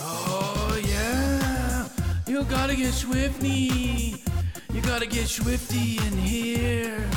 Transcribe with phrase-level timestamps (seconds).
[0.00, 1.88] Oh yeah,
[2.26, 4.22] you gotta get swifty.
[4.72, 7.08] You gotta get swifty in here.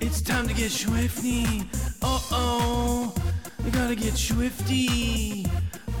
[0.00, 1.68] It's time to get swifty.
[2.02, 3.14] Uh oh,
[3.64, 5.46] you gotta get swifty.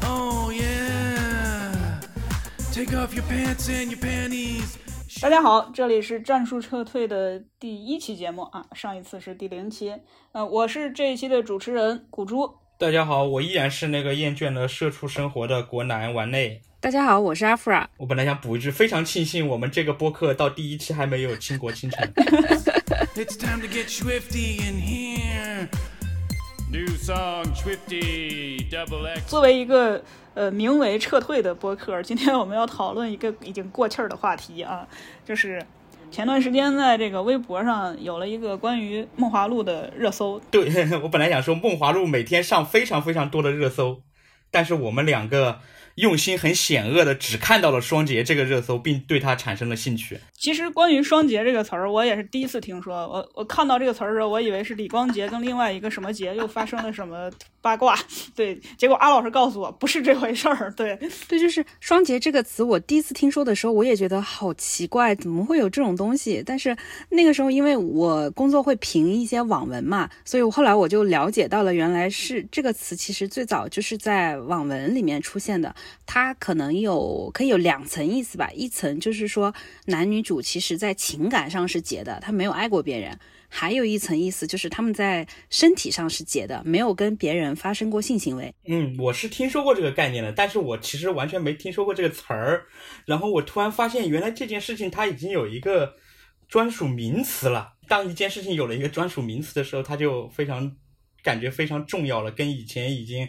[0.02, 2.00] Oh yeah,
[2.72, 4.76] take off your pants and your panties.
[5.20, 9.94] 大家好，这里是战术撤退的第一期节目啊，上一次是第零期。
[10.32, 12.54] 呃，我是这一期的主持人古珠。
[12.80, 16.62] 大家好，我依然是那个厌倦了社畜生活的国男丸内。
[16.80, 17.86] 大家好，我是阿弗拉。
[17.98, 22.08] 我本来想补一句，非常庆幸我们这个播客到第一期还没有倾国倾城。
[23.16, 25.68] It's time to get swifty in here.
[26.72, 29.28] New song Swifty Double X.
[29.28, 30.02] 作为一个
[30.32, 34.88] 呃名为撤退的播客，今天我们要讨论一个已经过气儿的话题啊，
[35.26, 35.62] 就是
[36.10, 40.68] 前段时间在这个微博上有了一个关于梦华录的热搜，对
[41.02, 44.02] 我本来想说梦华录每天上非常非常多的热搜，
[44.50, 45.60] 但是我们两个
[45.94, 50.18] 用心很险恶的只看到了双节这个热搜，并对它产生了兴趣。
[50.36, 53.06] 其实关于“双节”这个词儿，我也是第一次听说。
[53.08, 57.98] 我我看到这个词儿的时候，我以为是李光洁跟另外一个什么节又发生了什么八卦。
[58.34, 60.72] 对，结果阿老师告诉我不是这回事儿。
[60.76, 66.42] 对，对，就是“双节”这个词，我第一次听说的时候，我也觉得好奇怪，怎么会有这种东西？
[66.44, 66.76] 但是
[67.08, 75.74] 那个时候，因为我工作会评一些网文嘛，所以我后来我就了解到了，原来是这个词其实最早就是在网文里面出现的。
[76.06, 79.54] 它可能有可以有两层意思吧，一层就是说
[79.86, 83.18] 男女主其实在情感上是结的，他没有爱过别人。
[83.50, 88.54] 还有一层意思就是他们在身体上是结的，没有跟别人发生过性行为。
[88.64, 92.64] 嗯，我是听说过这个概念的，但是我其实完全没听说过这个词儿。
[93.04, 95.96] 然后我突然发现，原来这件事情它已经有一个
[96.48, 97.74] 专属名词了。
[97.86, 100.76] 当一件事情有了一个专属名词的时候，它就非常
[101.22, 103.28] 感觉非常重要了，跟以前已经。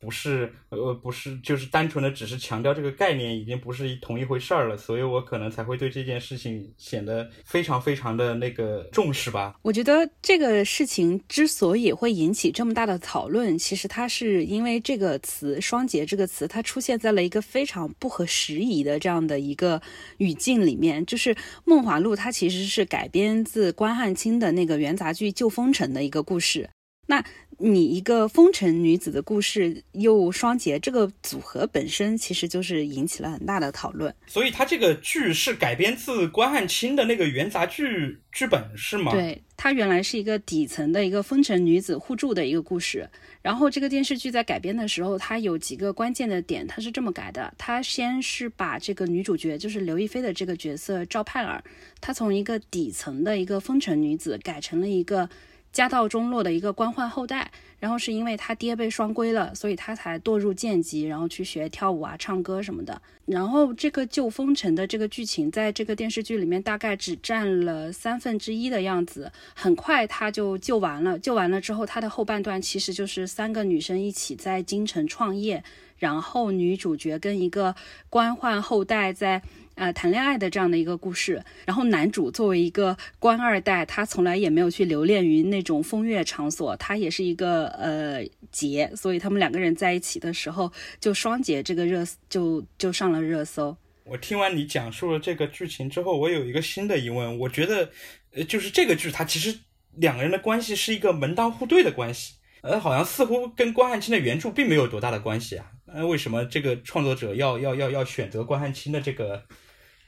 [0.00, 9.54] 不是，呃，不是，就是单纯的只是强调这个概念，已经不是同一回事儿了，所以我可能才会对这件事情显得非常非常的那个重视吧。
[9.60, 19.82] 我觉得这个事情之所以会引起这么大的讨论，其实它是因为这个词“双节”这个词，它出现在了一个非常不合时宜的这样的一个
[20.16, 21.04] 语境里面。
[21.04, 26.70] 就是《梦华录》，它其实是改编自关汉卿的那个元杂剧《旧风尘》的一个故事。
[27.06, 27.24] 那
[27.62, 34.14] 你一个风尘女子的故事又双节，这个组合本身其实就是引起了很大的讨论。
[34.26, 39.12] 所以它这个剧是改编自关汉卿的那个元杂剧剧本是吗？
[39.12, 43.06] 对，它原来是一个底层的一个风尘女子互助的一个故事。
[43.42, 51.62] 然后这个电视剧在改编的时候，它有几个关键的点，它是这么改的：它先是把这个女主角，就是刘亦菲的这个角色赵盼儿，
[52.00, 55.28] 她从一个底层的一个风尘女子改成了一个。
[55.72, 63.00] 家道中落的一个官宦后代，然后是因为他爹被双规了，所以他才堕入贱籍，然后去学跳舞啊、唱歌什么的。
[63.26, 71.18] 然后这个旧风尘的这个剧情，在这个电视剧里面大概只占了三分之一的样子，很快他就救完了。
[71.18, 75.62] 救完了之后，他的后半段其实就是三个女生一起在京城创业，
[75.98, 77.76] 然后女主角跟一个
[78.08, 79.40] 官宦后代在。
[79.80, 90.70] 呃，谈恋爱的这样的一个故事，然后男主作为一个官二代，他从来也没有去留恋于那种风月场所，他也是一个呃节，所以他们两个人在一起的时候，
[91.00, 93.74] 就双节这个热就就上了热搜。
[94.04, 97.88] 我听完你讲述了这个剧情之后，我有一个新的疑问，我觉得
[98.34, 99.60] 呃，就是这个剧它其实
[99.96, 109.42] 两个人的关系是一个门当户对的关系，呃，好像似乎跟关汉卿的原著并没有多大的关系啊，呃，为什么这个创作者要要要要选择关汉卿的这个？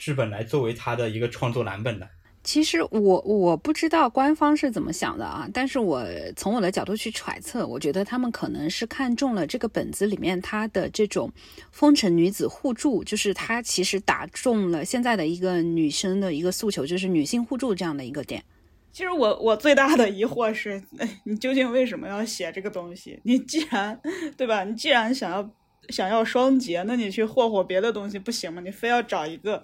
[0.03, 2.09] 剧本来作为他的一个创作蓝本的，
[2.43, 6.05] 其实我我不知道官方是怎么想的啊，但是我
[6.35, 11.31] 从我的角度去揣测，我觉得他们可能是看中了这个本子里面他的这种
[11.71, 18.43] 风尘女子互助，就是他其实打中了现在的一个女生的一个诉求，就是女性互助这样的一个点。
[18.91, 20.83] 其实我我最大的疑惑是，
[21.23, 23.21] 你究竟为什么要写这个东西？
[23.23, 24.01] 你既然
[24.37, 24.65] 对吧？
[24.65, 25.49] 你既然想要
[25.91, 28.61] 想要双节，那你去霍霍别的东西不行吗？
[28.61, 29.63] 你非要找一个。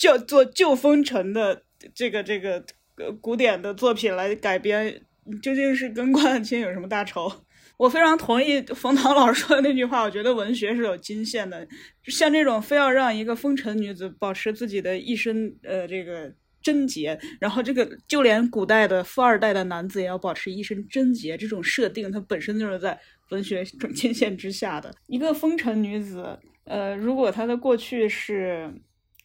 [0.00, 1.62] 叫做旧风尘的
[1.94, 2.64] 这个这个
[3.20, 5.00] 古典的作品来改编，
[5.40, 7.32] 究竟是跟关汉卿有什么大仇？
[7.76, 11.66] 我非常同意冯唐老师说的那句话，我觉得文学是有金线的，
[12.04, 16.32] 像这种非要让一个风尘女子保持自己的一身呃这个
[16.62, 22.98] 贞洁，然后这个就连古代的富二代的男子也要保持一身贞洁，这种设定它本身就是在
[23.30, 23.64] 文学
[23.94, 28.72] 金线之下的一个风尘女子，呃，如果她的过去是。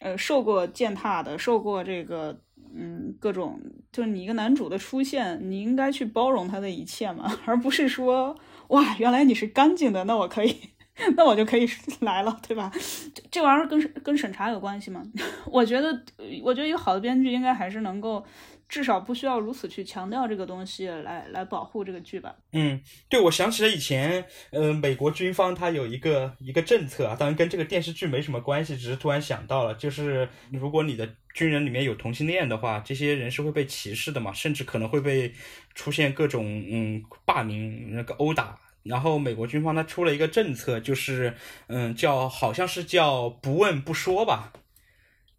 [0.00, 2.40] 呃，受过践踏的，受过这个，
[2.74, 3.60] 嗯，各种，
[3.92, 8.36] 就是你一个男主的出现，你应该去包容他的一切嘛， 而不是说
[8.68, 10.56] 哇，原来你是干净的，那我可以，
[11.16, 11.68] 那我就可以
[12.00, 12.70] 来了，对吧？
[13.14, 15.02] 这这玩意儿跟跟审查有关系吗？
[15.46, 16.02] 我觉得，
[16.42, 18.24] 我觉得一个好的编剧应该还是能够。
[18.70, 22.36] 至少不需要如此去强调这个东西来来保护这个剧吧。
[22.52, 35.34] 嗯，对，我想起了以前，呃，美国军方它有一个一个政策啊，当然跟这个电视剧没什么关系，只是突然想到了，就是如果你的军人里面有同性恋的话，这些人是会被歧视的嘛，甚至可能会被
[35.74, 38.56] 出现各种嗯霸凌、那个殴打。
[38.82, 41.34] 然后美国军方它出了一个政策，就是
[41.66, 44.52] 嗯叫好像是叫不问不说吧。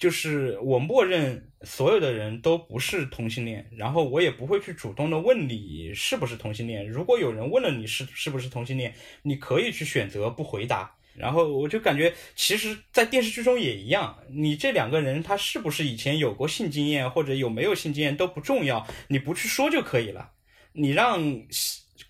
[0.02, 6.90] 就是我默认所有的人都不是同性恋，然后我也不会去主动的问你是不是同性恋。
[6.90, 10.92] 如果有人问了你是是不是同性恋，你可以去选择不回答。
[11.14, 20.32] 然后我就感觉，其实，在电视剧中也一样，你这两个人他是不是以前有过性经验或者有没有性经验都不重要，你不去说就可以了。
[20.74, 21.44] 你让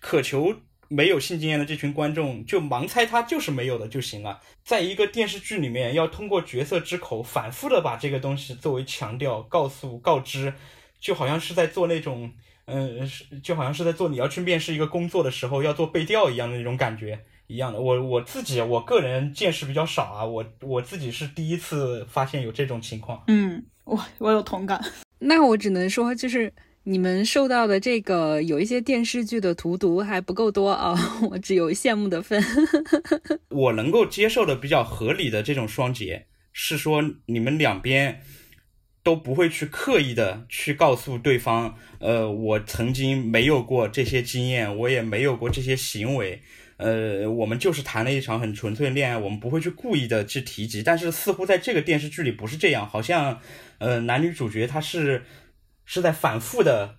[0.00, 0.62] 渴求。
[0.94, 4.40] 没有性经验的这群观众就盲猜他就是没有的就行了。
[4.62, 10.52] 在一个电视剧里面，要通过角色之口反复的把这个东西作为强调、告诉、告知，
[11.00, 12.30] 就好像是在做那种，
[12.66, 13.10] 嗯，
[13.42, 17.80] 就好像是在做你要去面试一个工作的时候要做背调一样的那种感觉一样的。
[17.80, 23.24] 我我自己我个人见识比较少啊，我我自己是第一次发现有这种情况。
[23.28, 24.78] 嗯，我我有同感。
[25.20, 26.52] 那我只能说就是。
[26.84, 30.98] 你们受到的这个有一些电视剧的荼毒还不够多啊，
[31.30, 32.42] 我只有羡慕的份。
[33.50, 38.20] 我能够接受的比较合理的这种双节，是说你们两边
[39.04, 46.42] 都不会去刻意的去告诉对方，呃，我曾经没有过这些经验，我也没有过这些行为，
[46.78, 50.82] 呃，我们就是谈了一场很纯粹的恋爱，我们不会去故意的去提及。
[50.82, 53.38] 但是似乎在这个电视剧里不是这样，好像，
[53.78, 55.22] 呃，男女主角他是。
[55.84, 56.96] 是在反复的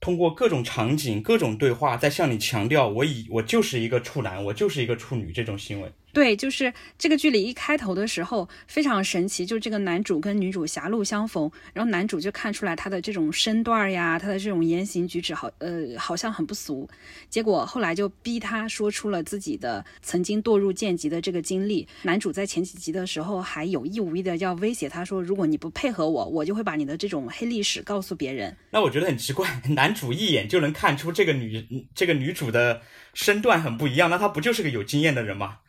[0.00, 5.92] 通过各种场景、各种对话，在向你强调，我以我就是一个处男，我就是一个处女这种行为。
[6.12, 16.86] 对，就是这个剧里一开头的时候非常神奇，就这个男主跟女主狭路相逢，然后男主就看出来他的这种身段呀，他的这种言行举止好，呃，好像很不俗。
[17.30, 21.88] 结果后来就逼他说出了自己的曾经堕入贱籍的这个经历。
[22.02, 28.54] 男主在前几集的时候还有意无意的要威胁他说，如果你不配合我，我就会把你的这种黑历史告诉别人。
[28.70, 32.82] 那我觉得很奇怪， 男主一眼就能看出这个女这个女主的
[33.14, 35.60] 身段很不一样，那他不就是个有经验的人吗？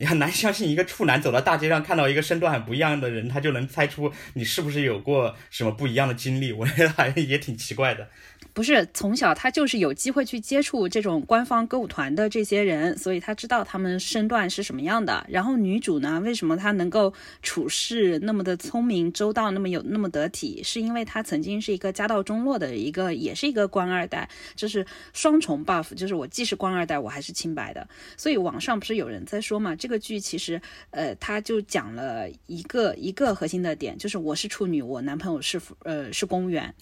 [0.00, 6.52] 也很难相信一个处男走到大街上看到一个身段很不一样的人，他就能猜出你是不是有过什么不一样的经历。
[6.52, 8.08] 我觉得还也挺奇怪的。
[8.52, 15.24] 不是从小他就是有机会去接触这种官方歌舞团的这些人，所以他知道他们身段是什么样的。
[15.28, 17.12] 然后女主呢，为什么她能够
[17.42, 20.62] 处事那么的聪明周到，那么有那么得体？
[20.64, 27.86] 是因为她曾经是一个家道中落的一个，也是一个官二代，就是双重 buff，就是我既是官二代，我还是清白的。
[28.16, 36.74] 所以网上不是有人在说嘛，这个剧其实呃，他就讲了一个一个核心的点，就是我是处女，我男朋友是呃是公务员。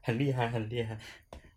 [0.00, 0.98] 很厉害，很厉害，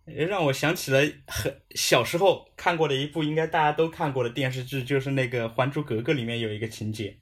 [0.06, 7.16] 让我想起了很小时候看过的一部应该大家都看过的电视剧，就是那个《还珠格格》里面有一个情节，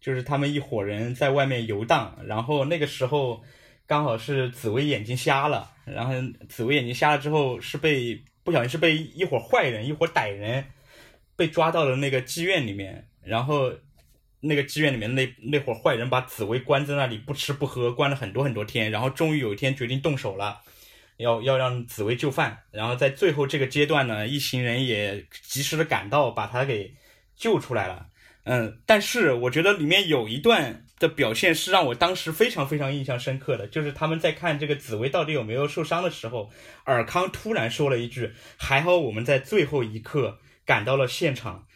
[0.00, 3.42] 就是他们一伙人在外面游荡，然后那个时候
[3.86, 6.14] 刚好是紫薇眼睛瞎了，然后
[6.48, 10.64] 紫薇眼睛瞎了之后是被不小心是被一伙坏人一伙歹人
[11.40, 13.72] 被抓到了那个妓院里面，然后。
[14.42, 20.62] 那个妓院里面那那伙坏人把紫薇关在那里不吃不喝，关了很多很多天，然后终于有一天决定动手了，
[21.18, 22.56] 要要让紫薇就范。
[22.70, 26.94] 然后在最后这个阶段呢，一行人也及时的赶到，把他给
[27.36, 28.06] 救出来了。
[28.44, 36.50] 嗯，但是我觉得里面有一段的表现是让我当时非常非常印象深刻的，就是他们在看这个紫薇到底有没有受伤的时候，
[36.84, 40.38] 尔康突然说了一句：“还好我们在最后一刻
[40.70, 41.66] 赶到了现场。”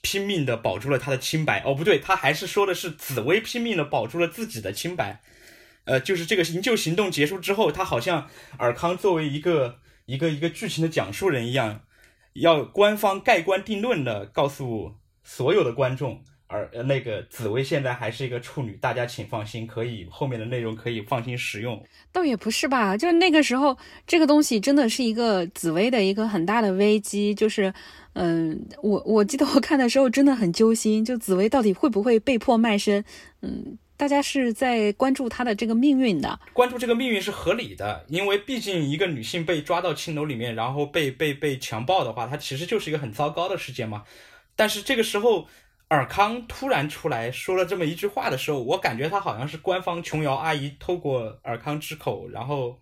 [0.00, 5.20] 拼命的保住了他的清白哦，不对，他还是说的是紫薇拼命的保住了自己的清白。
[5.84, 11.82] 呃，就是这个营救行动结束之后，他好像尔康作为一个一个一个剧情的讲述人一样，
[12.34, 21.82] 要官方盖棺定论的告诉所有的观众，而那个紫薇现在还是一个处女，大家请放心，可以后面的内容可以放心使用。
[22.12, 23.76] 倒也不是吧，就那个时候，
[24.06, 27.72] 这个东西真的是一个紫薇的一个很大的危机，就是。
[28.18, 33.04] 嗯，我我记得我看的时候真的很揪心，就紫薇到底会不会被迫卖身？
[33.42, 44.02] 嗯，大家是在关注她的这个命运的，关注这个命运是合理的，因为毕竟一个女性被抓到青楼里面，然后被被被强暴的话，她其实就是一个很糟糕的事件嘛。
[44.56, 45.46] 但是这个时候，
[45.88, 52.80] 尔康突然出来说了这么一句话的时候，我感觉他好像是官方琼瑶阿姨透过尔康之口，然后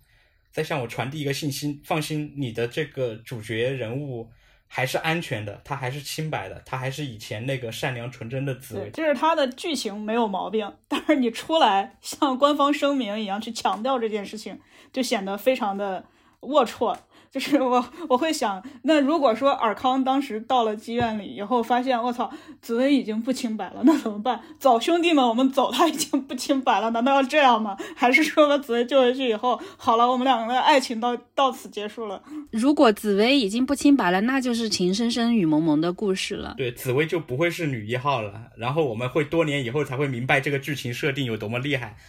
[0.51, 4.31] 再向我传递一个信息：放心，你的这个主角人物
[4.67, 8.91] 还是安全的，他还是清白的，他还是以前那个善良纯真的紫对，薇。
[8.91, 14.59] 这是他的剧情没有毛病，但是你出来像官方声明一样去强调这件事情，
[14.93, 16.05] 就显得非常的
[16.41, 16.97] 龌龊。
[17.35, 22.31] 就是我我会想，那如果说尔康当时到了妓院里以后，发现我操，
[22.63, 24.41] 紫薇已经不清白了，那怎么办？
[24.61, 27.77] 走，兄弟们，我们走，他已经不清白了，难道要这样吗？
[27.97, 32.23] 还是说把紫薇救回去以后，好了，我们两个的爱情到到此结束了？
[32.53, 36.55] 如果紫薇已经不清白了，那就是情深深雨蒙蒙的故事了。
[36.57, 41.97] 对，紫薇就不会是女一号了，然后我们会多年以后才会明白这个剧情设定有多么厉害。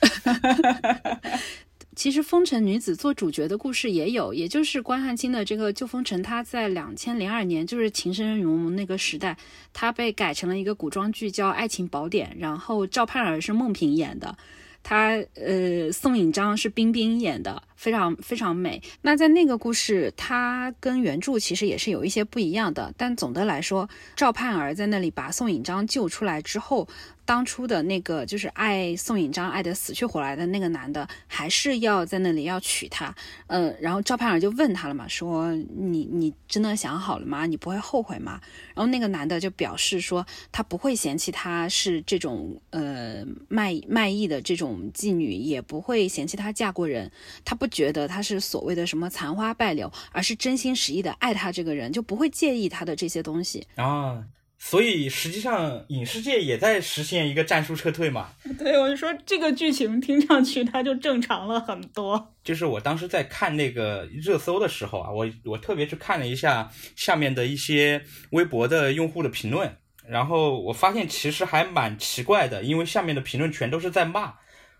[1.95, 9.37] 其实风尘女子做主角的故事也有，也就是关汉卿的这个旧风尘，他在两千零二年，就是《情深深雨蒙蒙》那个时代，
[9.73, 14.37] 他被改成了一个古装剧，叫《爱情宝典》，然后赵盼儿是孟平演的。
[14.83, 18.81] 他呃，宋引章是冰冰演的，非常非常美。
[19.01, 26.87] 那在那个故事，它跟原著其实也是有一些不一样的，但总的来说，赵盼儿在那里把宋引章救出来之后，
[27.25, 33.13] 当初的那个就是爱宋引章爱得死去活来的那个男的，还是要在那里要娶她。
[33.47, 37.45] 呃，然后赵盼儿就问他了嘛，说你你真的想好了吗？
[37.45, 38.39] 你不会后悔吗？
[38.75, 47.11] 然后那个男的就表示说，他不会嫌弃她是这种呃卖卖艺的这种妓女，也不会嫌弃她嫁过人，
[47.43, 53.67] 他不觉得他是所谓的什么残花败柳，而是真心实意的爱他这个人，就不会介意他的这些东西。
[53.75, 54.23] 啊，
[54.57, 58.29] 所以实际上影视界也在实现一个战术撤退嘛。
[58.57, 62.33] 对，我就说这个剧情听上去它就正常了很多。
[62.43, 69.75] 就是我当时在看那个热搜的时候啊，我我特别去看了一下下面的一些微博的用户的评论，
[70.07, 74.35] 然后我发现其实还蛮奇怪的，因为下面的评论全都是在骂，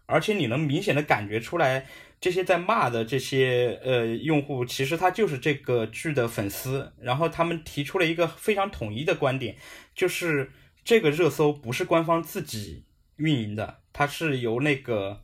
[0.06, 1.88] 而且你能明显的感觉出来，
[2.26, 9.56] 这些在骂的这些呃用户，其实他就是这个剧的粉丝，然后他们提出了一个非常统一的观点，
[9.94, 10.50] 就是
[10.84, 12.84] 这个热搜不是官方自己
[13.18, 15.22] 运营的，它是由那个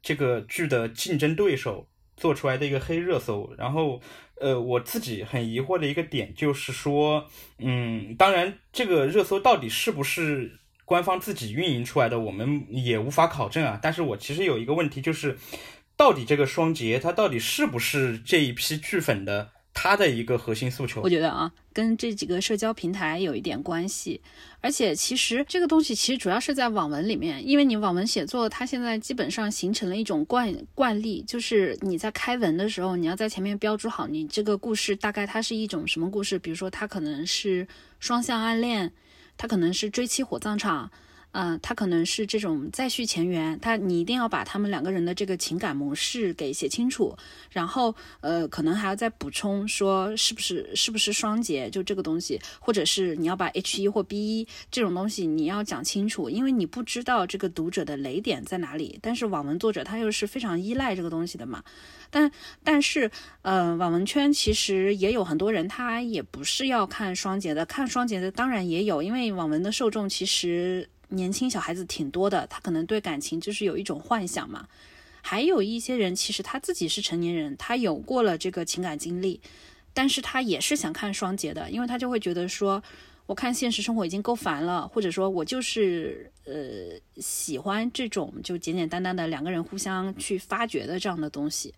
[0.00, 3.52] 这个剧的竞争对手做出来的一个黑热搜。
[3.58, 4.00] 然后，
[4.40, 7.26] 呃，我自己很疑惑的一个点就是说，
[7.58, 13.76] 嗯，当然这个热搜到底是不是官方自己运营出来的，我们也无法考证啊。
[13.82, 15.36] 但是我其实有一个问题就是，
[16.02, 21.08] 到底这个双节它到底是不是这一批剧粉的他的一个核心诉求我？
[21.08, 24.20] 觉得啊，跟这几个社交平台有一点关系，
[24.60, 37.68] 而且其实这个东西其实主要是在网文里面，因为你网文写作，它现在基本上形成了一种惯惯例，就是你在开文的时候，你要在前面标注好你这个故事大概它是一种什么故事，比如说它可能是
[38.00, 38.92] 双向暗恋，
[39.36, 40.90] 它可能是追妻火葬场。
[41.32, 47.16] 嗯、他可能是这种再续前缘，他你一定要把他们两个人的这个情感模式给写清楚，
[47.50, 58.98] 然后呃，可能还要再补充说是不是是不是双节，就这个东西，或者是你要把 H 一或 B 一这种东西你要讲清楚，因为你不知道这个读者的雷点在哪里。
[59.00, 61.64] 但是网文作者他又是非常依赖这个东西的嘛，
[62.10, 62.30] 但
[62.62, 63.10] 但是
[63.40, 74.66] 呃，网文圈其实也有很多人他也不是要看双节的，看双节的当然也有，因为网文的受众其实年轻小孩子挺多的，他可能对感情就是有一种幻想嘛。
[75.20, 79.40] 还有一些人，其实他自己是成年人，他有过了这个情感经历，
[79.94, 82.82] 但是他也是想看双节的，因为他就会觉得说，
[83.26, 91.72] 我看现实生活已经够烦了，或者说我就是呃喜欢这种就简简单单的两个人互相去发掘的这样的东西，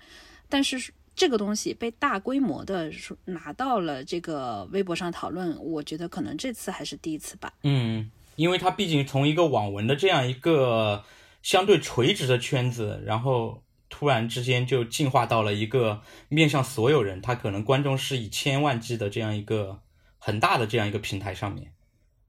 [0.49, 0.93] 但是。
[1.17, 2.91] 这个东西被大规模的
[3.25, 7.55] 拿到了这个微博上讨论，我觉得可能这次还是第一次吧。
[7.62, 11.05] 嗯，因为它毕竟从一个网文的这样一个
[11.43, 19.81] 相对垂直的圈子，然后突然之间就进化到了一个面向所有人，它可能观众是以千万计的这样一个
[20.19, 21.73] 很大的这样一个平台上面，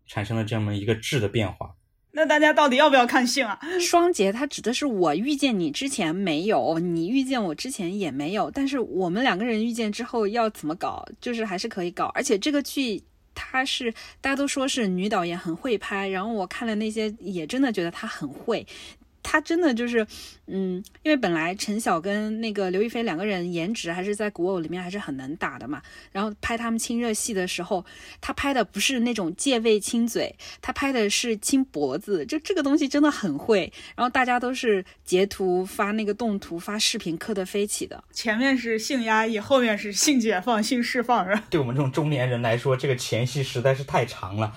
[0.05, 1.75] 产生了这么一个质的变化。
[2.17, 3.59] 那大家到底要不要看性啊？
[3.81, 12.05] 双节它指的是我遇见你之前没有，你遇见我之前也没有，但是我们两个人遇见之后要怎么搞，就是还是可以搞。
[12.15, 13.03] 而且这个剧
[13.35, 18.65] 她是大家都说是女导演很会拍，然后我看了那些也真的觉得她很会。
[19.27, 20.05] 她真的就是，
[20.45, 25.81] 嗯，因为本来陈晓跟那个刘亦菲两个人颜值还是在古偶里面还是很能打的嘛。
[26.11, 27.83] 然后拍他们亲热戏的时候，
[28.21, 33.73] 他拍的不是那种借位亲嘴，他拍的是亲脖子，就这个东西真的很会。
[33.95, 38.03] 然后大家都是截图发那个动图发视频磕得飞起的。
[38.11, 41.43] 前面是性压抑，后面是性解放、性释放，是吧？
[41.49, 44.55] 对我们这种中年人来说，这个前戏实在是太长了。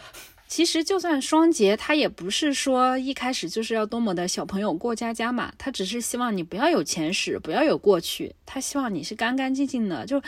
[0.49, 10.21] 其实就算双节，他也不是说一开始就是要多么的小朋友过家家嘛，他只是希望你不要有前史，不要有过去，他希望你是干干净净的，就。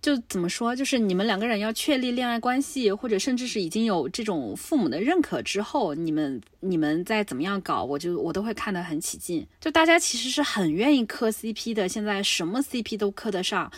[0.00, 9.44] 就怎么说，就是你们两个人要确立恋爱关系，或者甚至是已经有这种父母的认可之后，你们你们再怎么样搞，我就我都会看得很起劲。
[9.60, 13.70] 就大家其实是很愿意磕 CP 的，现在什么 CP 都磕得上，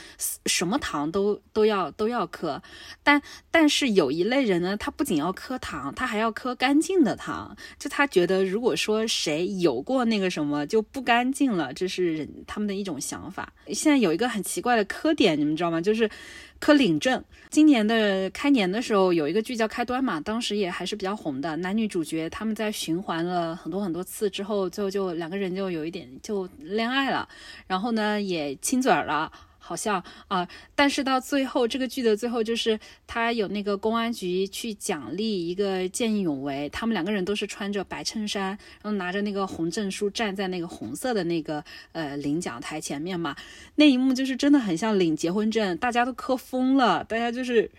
[0.45, 2.63] 什么糖都都要都要磕。
[3.03, 7.57] 但但是有一类人呢，他不仅要磕糖，他还要磕干净的糖。
[7.79, 13.51] 就他觉得，如果说谁有过那个什么就不干净了，这是人他们的一种想法。
[13.73, 15.81] 现在有一个很奇怪的磕点，你们知道吗？
[15.81, 16.10] 就是。
[16.59, 21.57] 可领证，今年的开年的时候有一个剧叫《开端》嘛，当时也还是比较红的。
[21.57, 27.29] 男女主角他们在循环了很多很多次之后，就就两个人就有一点就恋爱了，
[27.67, 29.33] 然后呢也亲嘴了。
[29.71, 41.63] 好像啊，但是到最后，这个剧的最后就是他有那个公安局去奖励一个见义勇为，他们两个人都是穿着白衬衫，然后拿着那个红证书站在那个红色的那个
[41.93, 43.37] 呃领奖台前面嘛，
[43.77, 47.71] 那一幕就是真的很像领结婚证，大家都磕疯了，大家就是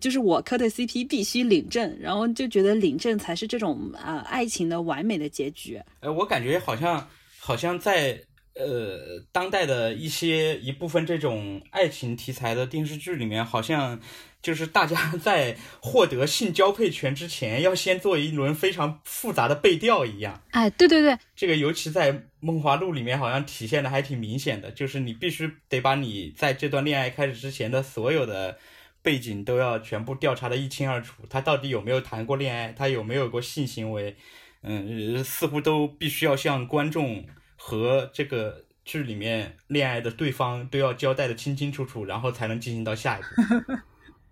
[0.00, 5.82] 就是我磕的 CP 必须领证，然后就觉得领证才是这种啊爱情的完美的结局。
[5.98, 7.08] 呃，我感觉好像
[7.40, 8.22] 好像在。
[8.58, 14.00] 呃，当代的一些一部分这种爱情题材的电视剧里面，好像
[14.42, 20.42] 就是大家 在获得性交配权之前，要先做一轮非常复杂的背调一样。
[20.50, 28.58] 哎，对对对，这个尤其在《梦华录》里面，好像体现的还挺明显的，就是你必须得把你在这段恋爱开始之前的所有的
[29.02, 34.16] 背景都要全部调查的一清二楚，他到底有没有谈过恋爱，他有没有过性行为，
[34.62, 37.24] 嗯，似乎都必须要向观众。
[37.60, 43.28] 和这个剧里面恋爱的对方都要交代的清清楚楚，然后才能进行到下一步。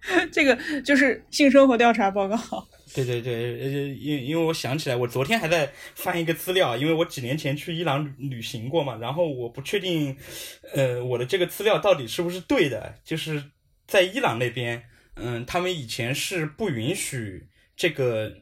[0.31, 2.39] 这个就是性生活调查报告。
[2.95, 10.17] 对 对对，呃，因因为我想起来，我昨天还在翻一个资料，因为我几年前去伊朗旅行过嘛，然后我不确定，
[10.75, 12.95] 呃，我的这个资料到底是不是对的。
[13.05, 13.43] 就是
[13.89, 14.85] 在伊朗那边，
[15.17, 18.33] 嗯，他们以前是不允许这个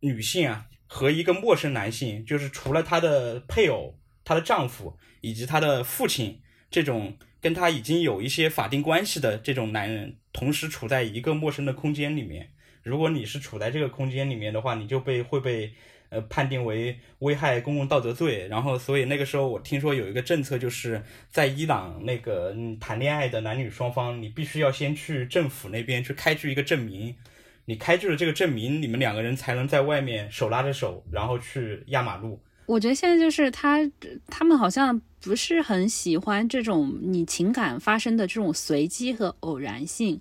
[0.00, 3.98] 女性啊和一个陌生男性，就是除了他的配偶。
[4.28, 12.50] 她的丈夫以及她的父亲，这种跟她已经有一些法定关系的这种男人，同时处在一个陌生的空间里面。
[12.82, 15.72] 如果你是处在这个空间里面的话，你就被会被
[16.10, 18.46] 呃判定为危害公共道德罪。
[18.48, 27.16] 然后，所以那个时候我听说有一个政策，就是在伊朗那个谈恋爱的男女双方，你必须要先去政府那边去开具一个证明。
[27.64, 32.42] 你开具了这个证明，你们两个人才能在外面手拉着手，然后去压马路。
[32.68, 33.78] 我觉得现在就是他，
[34.26, 40.20] 他们好像不是很喜欢这种你情感发生的这种随机和偶然性。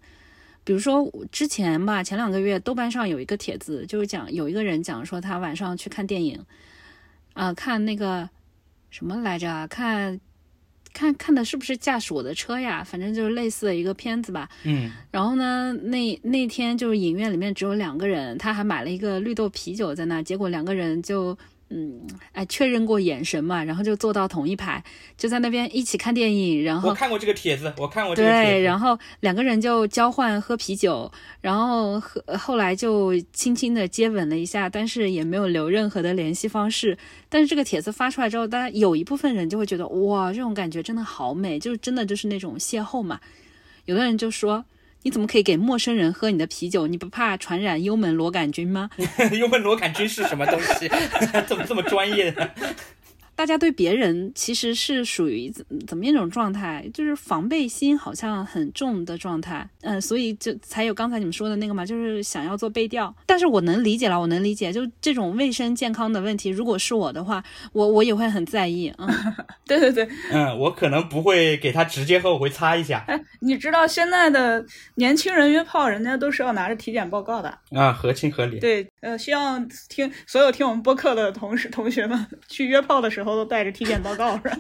[0.64, 6.42] 比如说之前吧，前两个月豆瓣上有一个帖子，就是讲有一个人讲说他晚上去看电影，
[7.34, 8.30] 啊，看那个
[8.90, 9.68] 什么来着？
[9.68, 10.18] 看
[10.94, 12.82] 看看的是不是驾驶我的车呀？
[12.82, 14.48] 反正就是类似的一个片子吧。
[14.64, 14.90] 嗯。
[15.12, 21.38] 然后呢，那那天就是影院里面只有两个人，他还买了一个绿豆啤酒在那，结果两个人就。
[21.70, 22.00] 嗯，
[22.32, 24.82] 哎，确认过眼神嘛，然后就坐到同一排，
[25.18, 26.64] 就在那边一起看电影。
[26.64, 28.52] 然后我看过这个帖子，我看过这个帖子。
[28.52, 36.98] 对，然后两个人就交换喝啤酒，然后后后来就轻轻的接吻了一下，但是也没有留任何的联系方式。
[37.28, 43.20] 但是这个帖子发出来之后，大家有一部分人就会觉得哇，这种感觉真的好美，就是真的就是那种邂逅嘛。
[43.86, 44.64] 有的人就说。
[45.04, 46.86] 你怎么可以给陌生人喝你的啤酒？
[46.88, 48.90] 你不怕传染幽门螺杆菌吗？
[49.40, 50.90] 幽门螺杆菌是什么东西？
[51.48, 52.34] 怎么这么专业？
[53.38, 56.90] 大家对别人其实是属于怎怎么一种状态？
[56.92, 63.16] 就是防备心好像很重的状态，嗯，所以就才有刚才你们说的那个嘛，就是想要做背调。
[63.28, 68.92] 但是我能理解了，我能理解，就这种卫生健康的问题，如果是我的话，我我也会很在意。
[68.98, 69.08] 嗯，
[69.68, 73.06] 对对对，嗯，我可能不会给他直接喝，我会擦一下。
[73.08, 78.60] 哎，你知道现在的年轻人约炮，人家都是要拿着体检报告的啊，合情合理。
[78.60, 83.27] 对，呃，希望听所有听我们播客的同事同学们去约炮的时候。
[83.28, 84.58] 偷偷带着体检报告是吧？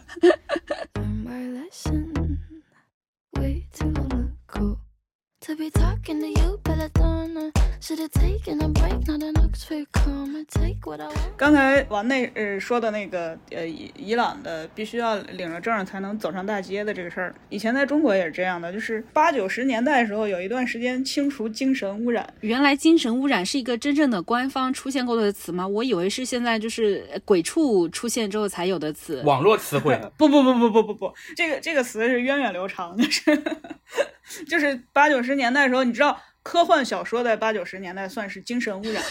[11.37, 22.27] 刚才王内呃说的那个呃伊朗的必须要领着证才能走上大街的这个事儿，以前在中国也是这样的，就是八九十年代的时候有一段时间清除精神污染。
[22.41, 25.67] 原来精神污染是一个真正的官方出现过的词吗？
[25.67, 29.99] 我以为是现在就是鬼畜出现之后才有的词，网络词汇。
[30.17, 33.43] 不不不不不不不，这个这个词是源远流长，就是
[34.49, 36.19] 就是八九十年代的时候，你知道。
[36.47, 39.03] 科幻小说在八九十年代算是精神污染，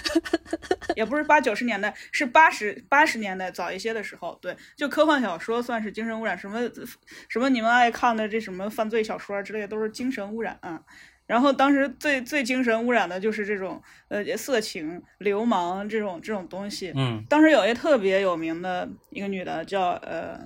[0.97, 6.59] 也不是八九十年代，是八十八十年代早一些的时候，对，就科幻小说算是精神污染，什么
[7.29, 10.81] 什么你们爱看的这什么犯罪小说之类的都是精神污染啊。
[11.27, 16.91] 然后当时最最精神污染的就是这种呃色情、流氓这种这种东西。
[16.97, 20.41] 嗯当时有一个特别有名的一个女的叫呃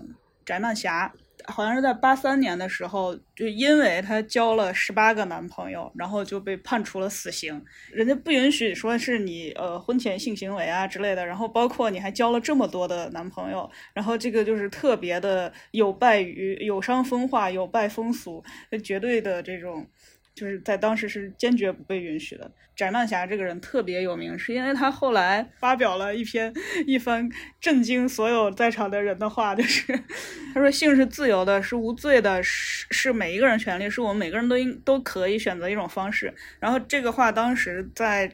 [0.45, 1.13] 翟曼霞，
[1.51, 7.63] 好像是在八三年的时候，就因为她交了十八个男朋友，然后就被判处了死刑。
[7.91, 18.43] 人家不允许说是你呃婚前性行为啊之类的，然后包括你还交了这么多的男朋友，然后这个就是特别的有败于有伤风化、有败风俗，
[18.83, 19.87] 绝对的这种。
[20.41, 22.51] 就是在当时是坚决不被允许的。
[22.75, 26.51] 翟曼霞这个人特别有名，是因为他后来发表了一篇
[26.87, 27.29] 一番
[27.61, 29.93] 震惊所有在场的人的话，就是
[30.55, 36.33] 他说性是自由的，是无罪的，是是每一个人权利，是我们每个人都应都可以选择一种方式。
[36.59, 38.33] 然后这个话当时在。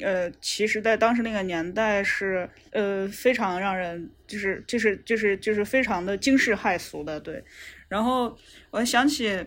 [0.00, 7.42] 呃，其实，在当时那个年代是，呃，非常让人就是就是就是就是非常的惊世骇俗的，对。
[7.88, 8.38] 然后
[8.70, 9.44] 我想起，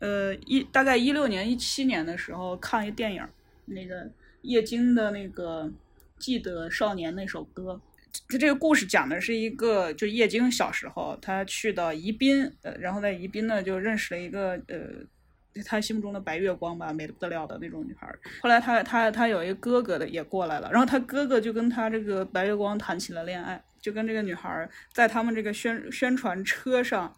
[0.00, 3.26] 呃，一大概一六年、一七年的时候看一电影，
[3.66, 4.10] 那个
[4.42, 5.64] 叶京的那个
[6.18, 7.80] 《记得少年》那首歌。
[8.28, 18.18] 他这个故事讲的是一个，就叶京小时候，他去到宜宾，呃，然后在宜宾呢就认识了一个，呃，他心目中的白月光吧，美得不得了的那种女孩儿。
[18.40, 27.14] 后来他他他有一个哥哥的也过来了，然后他哥哥就跟他这个白月光谈起了恋爱，就跟这个女孩儿在他们这个宣宣传车上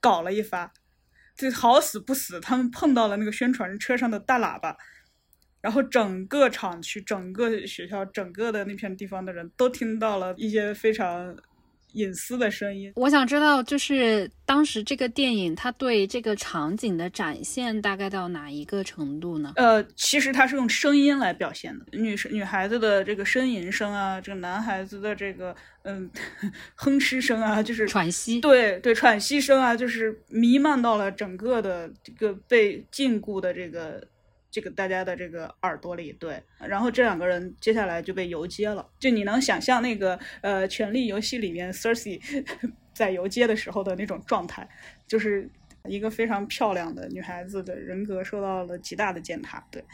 [0.00, 0.72] 搞了一发。
[1.38, 4.76] 这好死不死，他们碰到了那个宣传车上的大喇叭，
[5.60, 11.36] 然后整个厂区、整个学校、整个的那片地方的人都听到了一些非常
[11.98, 12.92] 隐私的声音。
[12.94, 19.52] 我想知道，就是当时这个电影它对这个场景的展现大概到哪一个程度呢？
[19.56, 26.08] 呃，其实它是用声音来表现的，女生女孩子的这个呻吟声啊，这个男孩子的这个嗯
[26.76, 34.06] 哼哧声啊，就是喘息，对对，喘息声啊，就是弥漫到了整个的这个被禁锢的这个
[34.50, 36.12] 这个大家的这个耳朵里。
[36.12, 38.88] 对，然后这两个人接下来就被游街了。
[38.98, 42.20] 就你能想象那个呃《权力游戏》里面 c e r s e
[42.92, 44.68] 在游街的时候的那种状态，
[45.06, 45.50] 就是
[45.84, 49.66] 一个非常漂亮的女孩子的人格受到了极大的践踏。
[49.70, 49.84] 对，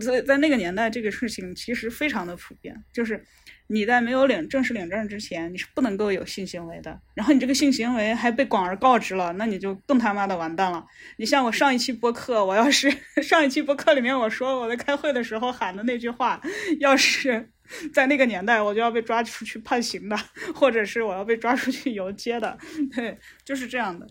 [0.00, 3.24] 所以在那个年代，这个事情其实非常的普遍，就是。
[3.66, 7.00] 你在没有领正式领证之前，你是不能够有性行为的。
[7.14, 10.84] 然后你这个性行为还被广而告之了，那你就更他妈的完蛋了。
[11.16, 16.38] 你像我上一期播客，我要是 上一期播客里面我说我在开会的时候喊的那句话，
[16.78, 17.50] 要是
[17.92, 20.16] 在那个年代，我就要被抓出去判刑的，
[20.54, 22.58] 或者是我要被抓出去游街的。
[22.94, 24.06] 对，就是这样的，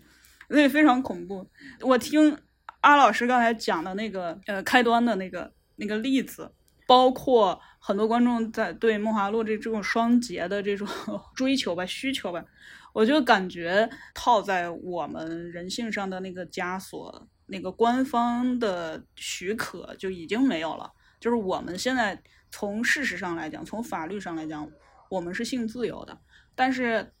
[0.48, 1.48] 所以非常恐怖。
[1.80, 2.36] 我听
[2.80, 6.50] 阿老师刚才讲的那个呃开端的那个那个例子，
[6.88, 7.60] 包括。
[7.86, 10.88] 很多观众在对《梦华录》这这种双节的这种
[11.36, 12.42] 追求吧、需求吧，
[12.94, 20.90] 我就感觉套在我们人性上的那个枷锁，那个官方的许可就已经没有了。
[21.20, 22.18] 就是我们现在
[22.50, 24.66] 从事实上来讲，从法律上来讲，
[25.10, 26.18] 我们是性自由的，
[26.54, 27.12] 但是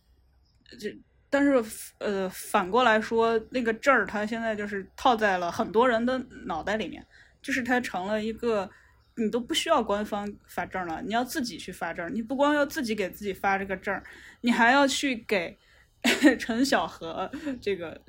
[0.80, 0.98] 这
[1.28, 1.62] 但是
[1.98, 7.06] 呃反过来说，那个证儿它现在就是套在了很多人的脑袋里面，
[7.42, 8.70] 就是它成了一个。
[9.16, 12.12] 你都不需要官方发证了，你要自己去发证。
[12.12, 14.02] 你不光要自己给自己发这个证，
[14.40, 15.56] 你还要去给
[16.38, 18.00] 陈晓和这个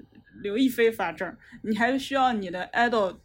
[0.41, 3.17] 刘亦菲发证，你还需要你的 idol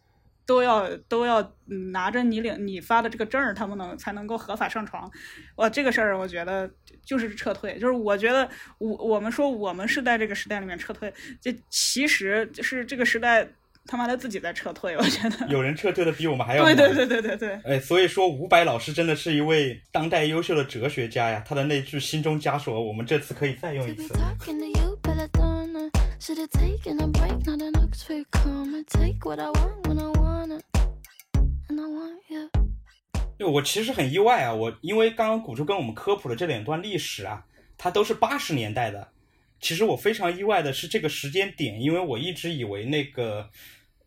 [0.45, 1.57] 都要都要
[1.93, 5.11] 拿着你领你发的这个证，他们能才能够合法上床。
[5.57, 6.71] 哇，这个事儿我觉得
[7.03, 13.49] 就是撤退，就是我觉得我我们说我们是在这个时代里面撤退，这其实是这个时代。
[13.87, 17.61] 他妈的自己在撤退，我觉得有人撤退的比我们还要对对对对对对。
[17.65, 24.15] 哎，所以说伍佰老师真的是一位当代优秀的哲学家呀，他的那句心中枷锁，我们这次可以再用一次。
[33.39, 37.43] 对，我其实很意外啊，我因为刚刚古珠跟我们科普了这两段历史啊，
[37.79, 39.09] 它都是八十年代的。
[39.61, 43.51] 其实我非常意外的是这个时间点，因为我一直以为那个，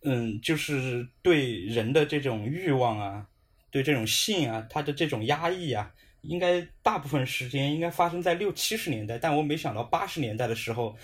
[0.02, 3.28] 嗯，就是对人的这种欲望啊，
[3.70, 10.98] 对这种性啊，它的这种压抑啊，应该大部分时间应该发生在六七十年代，但我没想到八十年代的时候，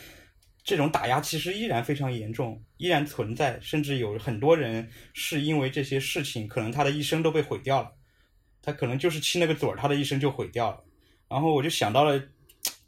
[0.64, 7.92] 这种打压其实依然非常严重，依然存在，甚至有很多人是因为这些事情，可能他的一生都被毁掉了，
[8.64, 10.84] 他可能就是亲那个嘴儿，他的一生就毁掉了，
[11.30, 12.20] 然后我就想到了。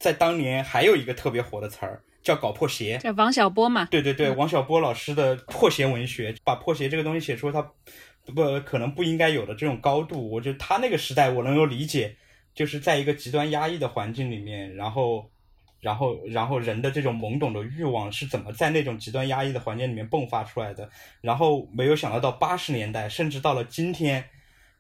[0.02, 3.86] 在当年还有一个特别火的词儿叫“搞破鞋”，叫王小波嘛？
[3.92, 7.62] 对对对，王小波老师的破鞋文学，把破鞋这个东西写出它
[8.26, 10.30] 不可能不应该有的这种高度。
[10.30, 12.16] 我觉得他那个时代我能够理解，
[12.54, 15.30] 就是在一个极端压抑的环境里面，然后。
[15.82, 20.88] 然后，然后人的这种懵懂的欲望是怎么在那种极端压抑的环境里面迸发出来的？
[21.22, 24.24] 然后没有想到到八十年代，甚至到了今天，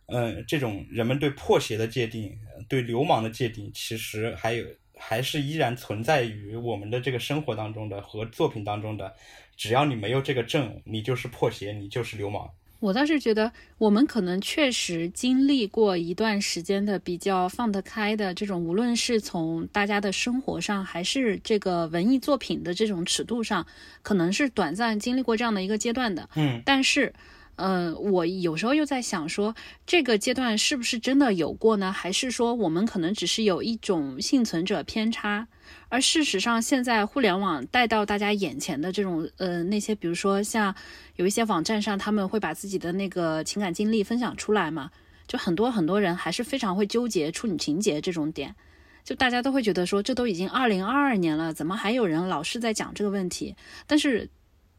[0.06, 2.38] 嗯，这种人们对破鞋的界定、
[2.70, 4.64] 对流氓的界定，其实还有
[5.04, 9.14] 还是依然存在于我们的这个生活当中的和作品当中的。
[9.58, 12.50] 只要你没有这个证，你就是破鞋，你就是流氓。
[12.80, 23.68] 我倒是觉得，我们可能确实经历过一段时间的比较放得开的这种，无论是从大家的生活上，还是这个文艺作品的这种尺度上，
[24.02, 26.28] 可能是短暂经历过这样的一个阶段的。
[26.36, 27.14] 嗯，但是，
[27.62, 29.54] 呃，我有时候又在想说，
[29.86, 31.91] 这个阶段是不是真的有过呢？
[31.91, 35.47] 还是说我们可能只是有一种幸存者偏差？
[35.88, 40.74] 而事实上，现在互联网带到大家眼前的这种，呃，那些比如说像
[41.17, 44.89] 有一些网站上，他们会把自己的那个情感经历分享出来嘛，
[45.28, 48.56] 就很多很多人还是非常会纠结处女情节这种点，
[49.04, 53.56] 就大家都会觉得说，这都已经二零二二年了，怎么还有人老是在讲这个问题？
[53.86, 54.28] 但是。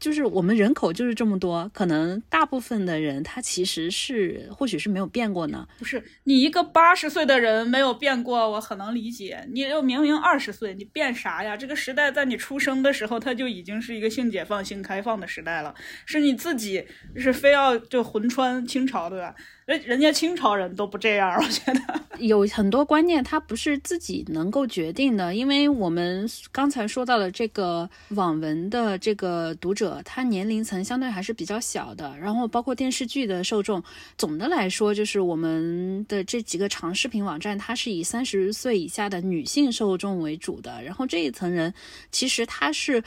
[0.03, 5.65] 就是我们人口就是这么多，可能大部分的人他其实是或许是没有变过呢。
[5.79, 9.47] 不是你一个八十岁的人没有变过，我很能理解。
[9.53, 11.55] 你又明明二十岁，你变啥呀？
[11.55, 15.73] 这个时代在你出生的时候，它就已经是一个性解放、性开放的时代了，
[16.05, 16.85] 是你自己
[17.15, 19.33] 是非要就魂穿清朝对吧？
[19.65, 21.79] 人人家清朝人都不这样，我觉得
[22.19, 33.81] 有很多观念它不是自己能够决定的，因为我们刚才说到的这个网文的这个读者，他年龄层相对还是比较小的，然后包括电视剧的受众，
[34.17, 41.73] 总的来说就是我们的这几个长视频网站，它是以三十岁以下的女性受众为主的，然后这一层人
[42.11, 43.01] 其实他是。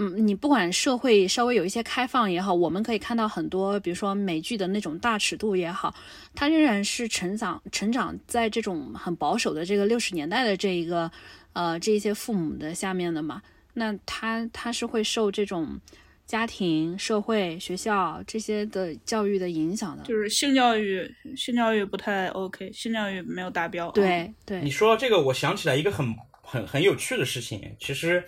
[0.00, 5.92] 嗯，你不管社会稍微有一些开放也好，我们可以看到很多，比如说美剧的那种大尺度也好，
[6.36, 11.10] 它仍然是成长成长在这种很保守的这个六十年代的这一个
[11.52, 13.42] 呃这些父母的下面的嘛。
[13.74, 15.80] 那他他是会受这种
[16.26, 23.90] 家庭、社会、学校这些的教育的影响的，就是性教育，性教育不太 OK，性教育没有达标。
[23.90, 28.22] 对对，你说到这个，我想起来一个很很很有趣的事情，其实。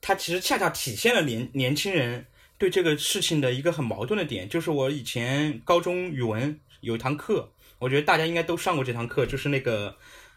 [0.00, 9.96] 它其实恰恰体现了年年轻人对这个事情的一个很矛盾的点，就是我以前高中语文有一堂课，我觉得大家应该都上过这堂课，就是那个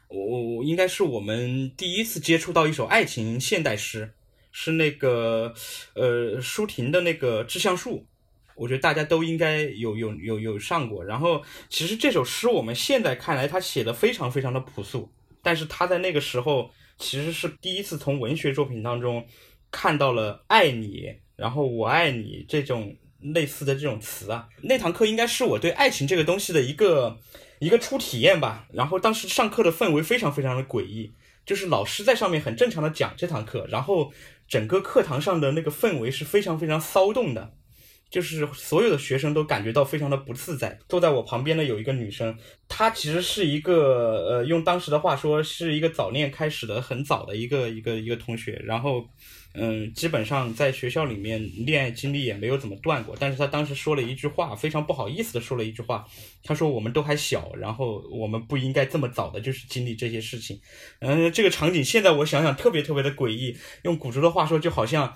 [0.09, 4.13] 我我应该是我们第一次接触到一首爱情现代诗，
[4.51, 5.53] 是那个
[5.95, 7.97] 呃舒婷的那个《致橡树》，
[8.55, 11.03] 我觉得大家都应该有有有有上过。
[11.03, 15.09] 然后其实这首诗我们现在看来，他写的非常非常的朴素，
[15.41, 19.25] 但是他在那个时候其实是第一次从文学作品当中。
[19.73, 27.17] 看到了“爱你”，然后“我爱你”这种类似的这种词啊，那堂课应该是我对爱情这个东西的一个
[27.57, 28.67] 一个初体验吧。
[28.71, 31.11] 然后当时上课的氛围非常非常的诡异，
[31.43, 34.13] 就是老师在上面很正常的讲这堂课，然后
[34.47, 37.53] 整个课堂上的那个氛围是非常非常骚动的。
[38.11, 40.77] 就是所有的学生都感觉到非常的不自在。
[40.87, 43.73] 坐在我旁边的有一个女生，她其实是一个
[44.29, 48.61] 呃，用当时的话说，是一个早恋开始的很早的一个一个一个同学。
[48.65, 49.03] 然后，
[49.53, 53.15] 嗯，基本上在学校里面恋爱经历也没有怎么断过。
[53.19, 56.05] 但是他当时说了一句话，非常不好意思的说了一句话，
[56.43, 60.59] 他说我们都还小，然后我们不应该这么早的就是经历这些事情。
[60.99, 63.55] 嗯，这个场景现在我想想特别特别的诡异。
[63.83, 65.13] 用古竹的话说，就好像。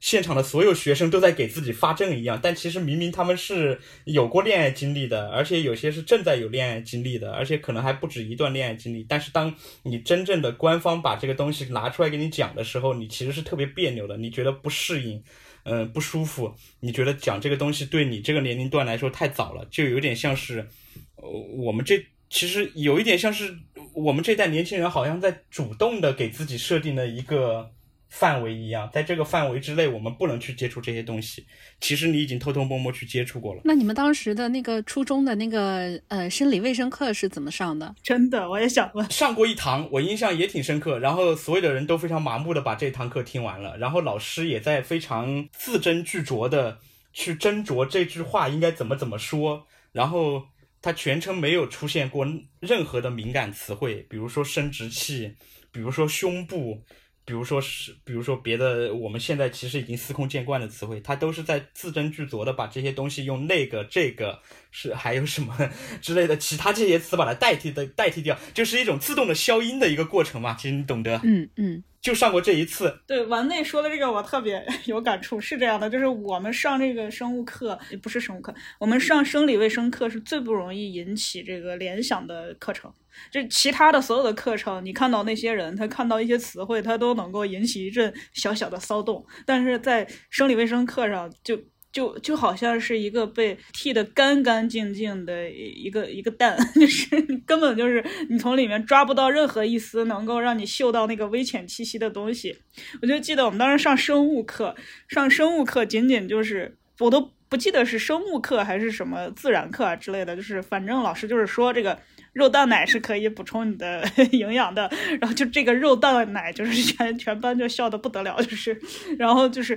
[0.00, 9.04] 现场的所有学生都在给自己发证一样，但其实明明他们是有过恋爱经历的，而且有些是正在有恋爱经历的，而且可能还不止一段恋爱经历。
[9.08, 15.20] 但是当你真正的官方把这个东西拿出来给你讲的时候，你其实是特别别扭的，你觉得不适应，
[15.64, 20.68] 嗯，不舒服，你觉得讲这个东西对你这个年龄段来说太早了，就有点像是，
[21.16, 23.52] 呃，我们这其实有一点像是
[23.94, 27.72] 我们这代年轻人好像在主动的给自己设定了一个。
[28.08, 31.46] 范围一样，在这个范围之内，我们不能去接触这些东西。
[31.78, 33.60] 其实你已经偷偷摸摸去接触过了。
[33.64, 37.94] 那你们当时的那个初中的那个呃生理卫生课是怎么上的？
[38.02, 39.10] 真的，我也想问。
[39.10, 40.98] 上过一堂，我印象也挺深刻。
[40.98, 43.76] 然后所有的人都非常麻木的把这堂课听完了。
[43.76, 46.78] 然后老师也在非常字斟句酌的
[47.12, 49.66] 去斟酌这句话应该怎么怎么说。
[49.92, 50.42] 然后
[50.80, 52.26] 他全程没有出现过
[52.60, 55.34] 任何的敏感词汇，比如说生殖器，
[55.70, 56.82] 比如说胸部。
[57.28, 65.54] 比如说是，比如说别的，我们现在其实已经司空见惯的词汇，它都是在字斟句酌的把这些东西用那个、这个是还有什么
[66.00, 70.54] 之类的其他这些词把它代替的代替掉，就是一种自动的消音的一个过程嘛。
[70.54, 71.20] 其实你懂得。
[71.22, 71.84] 嗯嗯。
[72.00, 73.00] 就上过这一次。
[73.06, 82.92] 对，丸内说的这个我特别 有感触，是这样的，就是我们上这个生物课，也不是生物课，我们上生理卫生课是最不容易引起这个联想的课程。
[83.32, 91.58] 就其他的所有的课程，你看到那些人，他看到一些词汇，他都能够引起一阵小小的骚动，但是在生理卫生课上就。
[91.90, 97.08] 就就好像是一个被剃得干干净净的一个一个蛋， 就是
[97.46, 102.56] 根本就是你从里面抓不到任何一丝能够让你嗅到那个微浅气息的东西。
[103.02, 104.76] 我就记得我们当时上生物课，
[105.08, 111.98] 上生物课仅仅就是我都不记得是生物课还是什么自然课啊之类的，就是反正老师就是说这个
[112.38, 118.80] 肉蛋奶是可以补充你的 营养的，然后就这个肉蛋奶就是全 全班就笑的不得了，就是
[119.18, 119.76] 然后就是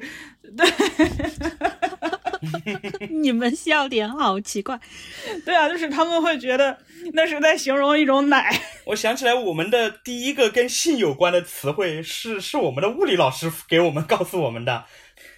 [0.55, 0.67] 对。
[3.09, 4.79] 你们笑点好奇怪，
[5.45, 6.75] 对啊，就是他们会觉得
[7.13, 8.49] 那是在形容一种奶。
[8.85, 14.85] 我想起来，我们的第一个跟性有关的词汇是是我们的物理老师给我们告诉我们的。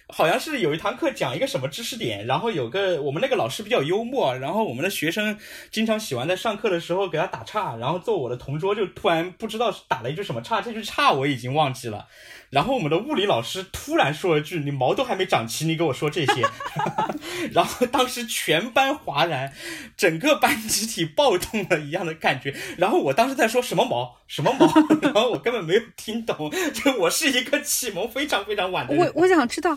[0.08, 5.38] 好像是有一堂课讲一个什么知识点，然后有个我们那个老师比较幽默，然后我们的学生
[5.70, 12.06] 经常喜欢在上课的时候给他打岔，然后坐我的同桌就突然不知道打了一句什么岔，这句岔我已经忘记了。
[12.54, 16.48] 然后我们的物理老师突然说了句：“你毛都还没长齐，你给我说这些。”
[17.52, 19.52] 然后当时全班哗然，
[19.96, 22.54] 整个班集体暴动了一样的感觉。
[22.78, 28.94] 然后我当时在说什么毛什么毛， 然后我根本没有听懂，就我是一个启蒙非常非常晚的。
[28.94, 29.76] 我我想知道。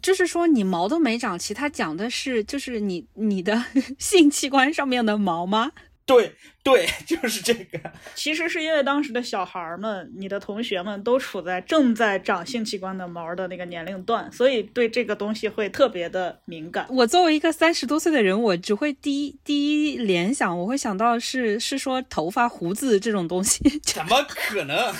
[0.00, 3.62] 就是说你毛都没长齐，他讲的是就是你你的
[4.00, 5.72] 性器官上面的毛吗？
[6.04, 7.78] 对对， 就是这个。
[8.14, 16.86] 其实是因为当时的小孩们，你的同学们都处在正在长性器官的毛的那个年龄段，所以对这个东西会特别的敏感。
[16.90, 23.62] 我作为一个三十多岁的人，我只会第一第一联想，我会想到是是说头发胡子这种东西。
[23.84, 24.92] 怎么可能？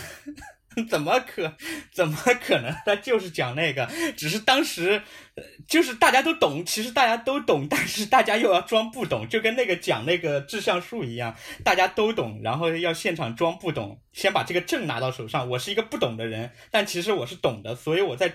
[0.89, 1.53] 怎么可
[1.93, 2.75] 怎么可能？
[2.85, 5.03] 他就是讲那个，只是当时，
[5.69, 15.49] 就是大家都懂，其实大家都懂，但是大家又要装不懂，就跟那个讲那个志向树一样，大家都懂，然后要现场装不懂，先把这个证拿到手上。
[15.49, 18.33] 我是一个不懂的人，但其实我是懂的，所以我在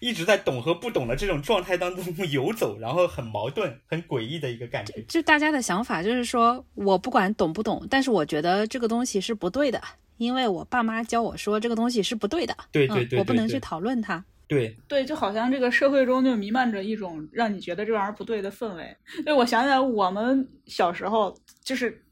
[0.00, 5.02] 一直在懂和不懂的这种状态当中 游走，然后很矛盾、很诡异的一个感觉。
[5.08, 9.80] 就大家的想法就是说，我不管懂不懂，但是我觉得这个东西是不对的。
[10.16, 14.24] 因为我爸妈教我说这个东西是不对的，对对对，我不能去讨论它。
[14.46, 18.94] 对对，就好像这个社会中就弥漫着一种让你觉得这玩意儿不对的氛围。
[19.24, 22.04] 对，我想起来我们小时候就是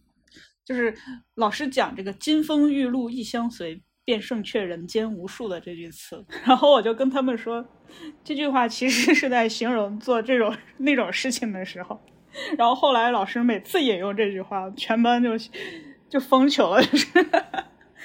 [0.64, 0.94] 就是
[1.34, 7.62] 老师讲这个“金风玉露一相随，便胜却人间无数”的这句词， 然后我就跟他们说，
[8.24, 12.00] 这句话其实是在形容做这种 那种事情的时候。
[12.56, 15.32] 然后后来老师每次引用这句话，全班就
[16.08, 17.08] 就疯球了，就是。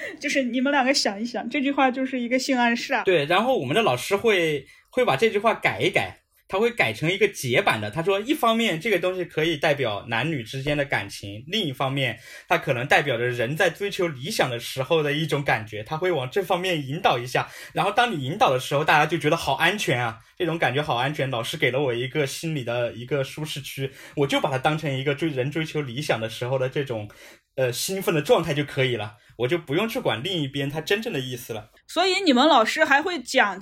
[0.20, 3.02] 就是你们两个想一想，这句话就是一个性暗示啊。
[3.04, 7.90] 对，然后我们的老师会会把这句话改一改，他会改成一个结版的。
[7.90, 15.82] 他说，一方面这个东西可以代表男女之间的感情，另一方面它可能代表着人在追求理想的时候的一种感觉。
[15.82, 17.48] 他会往这方面引导一下。
[17.74, 21.28] 然后当你引导的时候，大家就觉得好安全啊，这种感觉好安全。
[21.30, 27.10] 老师给了我一个心理的一个舒适区，我就把它当成一个追人追求理想的时候的这种
[27.58, 29.18] 呃兴奋的状态就可以了。
[29.36, 31.70] 我就不用去管另一边它真正的意思了。
[31.86, 33.60] 所以你们老师还会讲，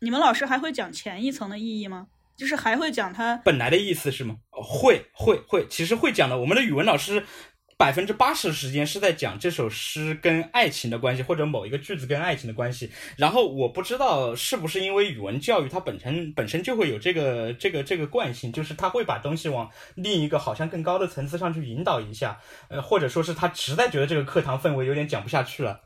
[0.00, 2.06] 你们老师还会讲前一层的意义吗？
[2.36, 4.36] 就是还会讲它本来的意思是吗？
[4.50, 6.38] 会会会，其实会讲的。
[6.38, 7.26] 我们的语文老师。
[7.76, 12.90] 百分之八十的时间是在讲这首诗跟爱情的关系，或者某一个句子跟爱情的关系。
[13.16, 25.80] 然后我不知道是不是因为语文教育它本身本身就会有这个这个这个惯性，就是他会把东西往另一个好像更高的层次上去引导一下，呃，或者说是他实在觉得这个课堂氛围有点讲不下去了，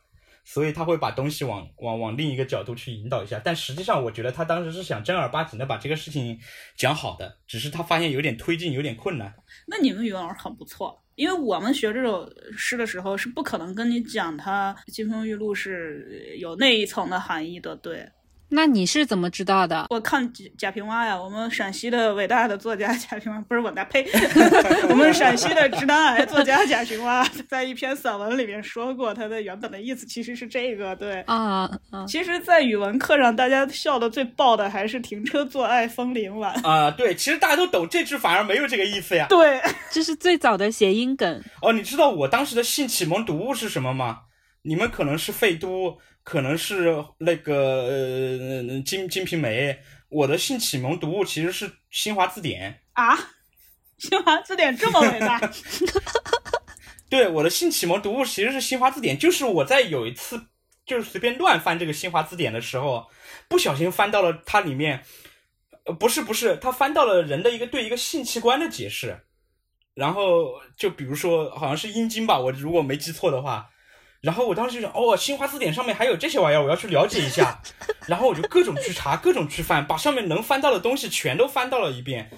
[0.50, 3.38] 所以他会把东西往往往另一个角度去引导一下。
[3.44, 6.38] 但实际上，我觉得他当时是想正儿八经的把这个事情
[6.74, 9.30] 讲好的，只是他发现有点推进有点困难。
[9.66, 10.98] 那你们语文老师很不错。
[11.16, 18.08] 因为我们学这首诗的时候，是不可能跟你讲他“金风玉露”是有那一层的含义的，对。
[18.50, 19.86] 那你是怎么知道的？
[19.90, 24.06] 我看贾贾平凹呀，我们陕西的伟大的作家贾平凹，不是伟大，呸，
[24.88, 31.70] 我们陕西的直男癌作家贾平凹，在一篇散文里面说过，他的原本的意思其实是这个，对啊。
[32.06, 39.26] 其实，在语文课上，大家笑的最爆的还是“停车坐爱枫林晚”啊，对，其实大家都懂这句，反而没有这个意思呀。
[39.28, 41.42] 对，这是最早的谐音梗。
[41.60, 44.20] 哦，你知道我当时的性启蒙读物是什么吗？
[44.62, 45.98] 你们可能是废都。
[46.28, 49.72] 可能是那个呃《金金瓶梅》，
[50.10, 52.70] 我的性启蒙读物其实是《新华字典》
[53.02, 53.16] 啊，
[53.96, 55.40] 《新华字典》这么伟大？
[57.08, 60.38] 对，我的性启蒙读物其实是《新华字典》，就是我在有一次
[60.84, 63.08] 就是随便乱翻这个新华字典的时候，
[63.48, 65.02] 不小心翻到了它里面，
[65.86, 69.18] 呃，不是不是，他翻到了人的一个对一个性器官的解释，
[69.94, 73.70] 然后就比如说好像是阴茎吧，我如果没记错的话。
[74.20, 77.62] 然后我当时就想，哦，新华字典上面还有这些玩意儿，我要去了解一下。
[78.08, 82.30] 然后我就各种去查，各种去翻，把上面能翻到的东西全都翻到了一遍。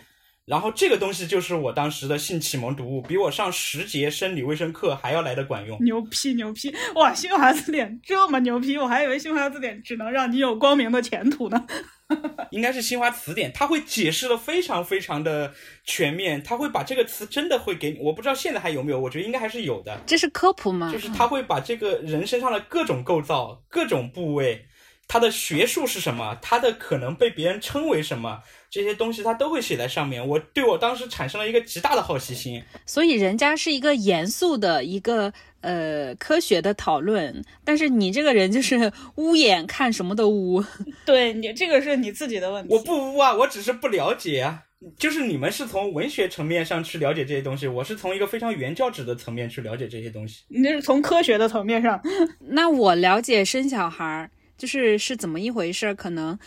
[0.47, 5.79] 然后这个东西就是我当时的性启蒙读物，比我上十节生理卫生课还要来的管用。
[5.85, 6.75] 牛批牛批！
[6.97, 11.67] 哇，新华字典这么牛批，我还以为新华字典只能让你有光明的前途呢。
[12.51, 19.97] 应该是新华词典，它会解释的非常非常的全面，它会把这个词真的会给你，我不知道现在还有没有，我觉得应该还是有的。
[20.05, 20.91] 这是科普吗？
[20.91, 24.67] 就是它会把这个人身上的各种构造、各种部位，
[25.13, 28.41] 它的学术是什么，他的可能被别人称为什么，
[28.71, 30.25] 这些东西他都会写在上面。
[30.25, 32.63] 我对我当时产生了一个极大的好奇心。
[32.87, 35.33] 所以人家是一个严肃的一个
[35.63, 40.65] 呃科学的讨论，但是你这个人就是污眼看什么都污。
[41.05, 42.73] 对你这个是你自己的问题。
[42.73, 44.63] 我不污啊，我只是不了解啊。
[44.97, 50.45] 就是你们是从文学层面上去了解这些东西，我是从一个非常原教旨的层面去了解这些东西。
[50.47, 52.01] 你那是从科学的层面上，
[52.51, 54.31] 那我了解生小孩儿
[54.61, 56.39] 就是是怎么一回事，可能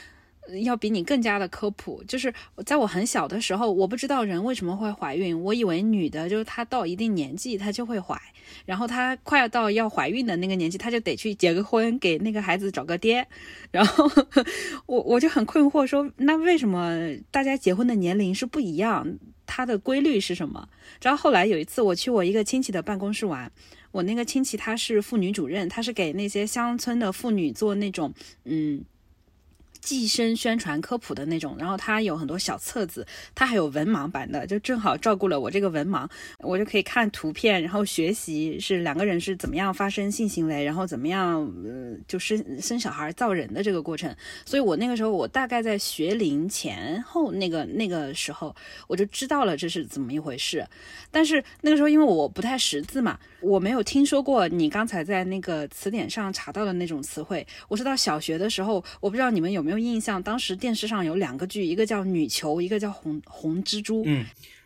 [0.63, 2.03] 要比你更加的科普。
[2.03, 2.31] 就是
[2.63, 8.15] 在我很小的时候，我不知道人为什么会怀孕，我以为女的就是她到一定年纪她就会怀，
[8.67, 13.27] 然后她快要到要怀孕的那个年纪，她就得去结个婚，给那个孩子找个爹。
[13.71, 14.07] 然后
[14.85, 16.95] 我我就很困惑说，那为什么
[17.31, 19.17] 大家结婚的年龄是不一样？
[19.45, 20.69] 它的规律是什么？
[20.99, 23.51] 直到后来有一次我去我一个亲戚的办公室玩，
[23.93, 28.13] 我那个亲戚他是妇女主任，他是给那些乡村的妇女做那种
[28.43, 28.83] 嗯。
[29.83, 44.15] 计生宣传科普的那种，然后他有很多小册子，他还有文盲版的，就正好照顾了我这个文盲，我就可以看图片，然后学习是两个人是怎么样发生性行为，然后怎么样呃就生生小孩造人的这个过程。
[44.45, 48.55] 所以我那个时候，我大概在学龄前后那个那个时候，
[48.87, 50.65] 我就知道了这是怎么一回事。
[51.11, 57.45] 但是那个时候因为我不太识字嘛，我没有听说过你刚才在那个词典上查到的那种词汇。
[57.67, 63.99] 我是到小学的时候，我不知道你们有没有印象，当时电视上有两个剧，一个叫《女囚》，一个叫《红红蜘蛛》。
[64.05, 64.25] 嗯，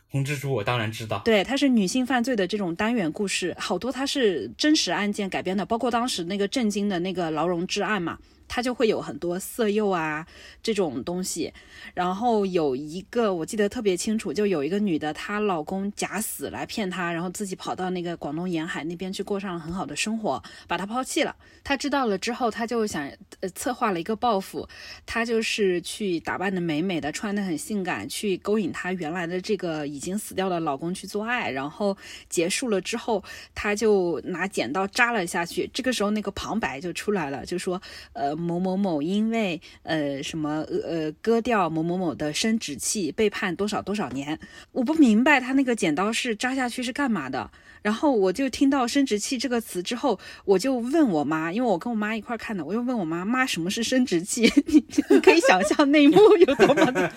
[0.10, 1.22] 红蜘蛛我当然知道。
[1.26, 8.18] 对，它是女性犯罪的这种单元故事，好多它是真实案件改编的，包括当时那个震惊的那个劳荣枝案嘛，
[8.48, 10.26] 它就会有很多色诱啊
[10.62, 11.54] 这种东西。
[11.94, 21.36] 然后有一个我记得特别清楚，就有一个女的，她老公假死来骗她，然后自己跑到那个广东沿海那边去过上了很好的生活，把她抛弃了。
[21.64, 23.10] 她知道了之后，她就想
[23.42, 24.68] 呃策划了一个报复，
[25.06, 31.50] 她就是去打扮的美美的，穿的很性感，去勾引她原来的这个已经死掉的老公去做爱。
[31.50, 31.98] 然后
[32.30, 33.24] 结束了之后，
[33.56, 35.70] 她就拿剪刀扎了下去。
[35.74, 37.82] 这个时候那个旁白就出来了，就说
[38.14, 44.40] 呃某某某因为呃什么呃呃割掉某某某的生殖器被判多少多少年。
[44.72, 47.50] 我不明白他那个剪刀是扎下去是干嘛的。
[47.84, 54.52] 然后我就听到生殖器这个词之后，我就问我妈，因为我跟我妈一块儿看的，我就问我妈妈什么是生殖器？
[54.66, 56.18] 你 你可以想象那一幕
[56.48, 57.10] 有多么的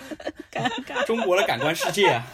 [0.51, 1.05] 尴尬。
[1.05, 2.25] 中国的感官世界啊，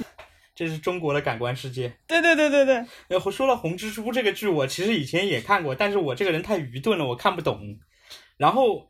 [0.53, 1.91] 这是中国的感官世界。
[2.05, 7.79] 对对对对对，然后说了《红蜘蛛》这个剧，我其实以前也看过，但是我这个人太愚钝了，我看不懂。
[8.37, 8.87] 然后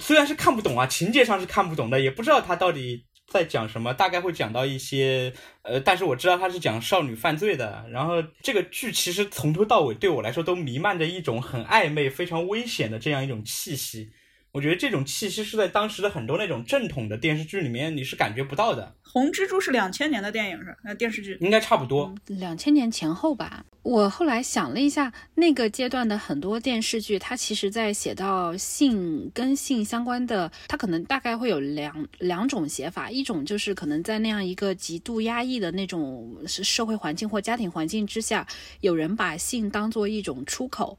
[0.00, 7.86] 虽然是看不懂啊，情节上是看不懂的，也不知道他到底在讲什么，大概会讲到一些呃，但是我知道他是讲少女犯罪的。
[7.90, 14.10] 然后这个剧其实从头到尾对我来说都弥漫着一种很暧昧、非常危险的这样一种气息。
[14.54, 21.36] 我觉得这种气息是在当时的很多那种正统的电视剧里面你是感觉不到的，红蜘蛛是两千年的电影是吧呃电视剧。
[21.40, 22.14] 应该差不多。
[22.28, 23.64] 两千年前后吧。
[23.82, 38.46] 我后来想了一下，那个阶段的很多电视剧，它其实在写到性跟性相关的，它可能大概会有两两种写法，一种就是可能在那样一个极度压抑的那种是社会环境或家庭环境之下，
[38.82, 40.96] 有人把性当做一种出口。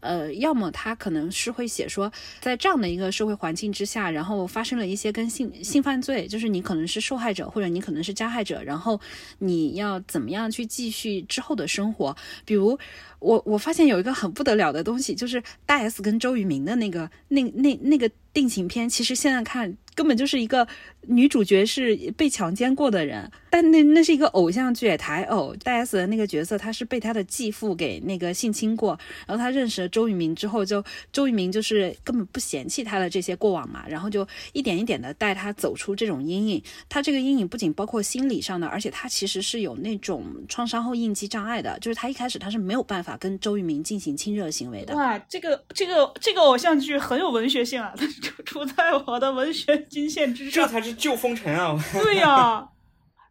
[0.00, 9.00] 呃，要么他可能是会写说，在这样的一个社会环境之下，然后发生了一些跟性性犯罪，就是你可能是受害者，或者你可能是加害者，然后
[9.38, 12.16] 你要怎么样去继续之后的生活？
[12.44, 12.78] 比如
[13.18, 20.66] 我我发现有一个很不得了的东西，就是大 S 跟周渝民的那个那那那个定情片，其实现在看根本就是一个
[21.08, 25.54] 女主角是被强奸过的人，但那那是一个偶像剧，台偶。
[25.64, 36.62] 戴 S 的那个角色，她是被她的继父给那个性侵过，然后她认识了周渝民之后，就周渝民就是根本不嫌弃她的这些过往嘛，然后就一点一点的带她走出这种阴影。
[36.88, 44.94] 她这个阴影不仅包括心理上的，而且她其实是有那种创伤后应激障碍的，就是她一开始她是没有办法跟周渝民进行亲热行为的。
[44.94, 50.66] 哇，这个这个这个偶像剧很有文学性啊，它 就处在我的文学金线之上。
[50.66, 51.78] 这才是旧风尘啊！
[52.02, 52.68] 对呀、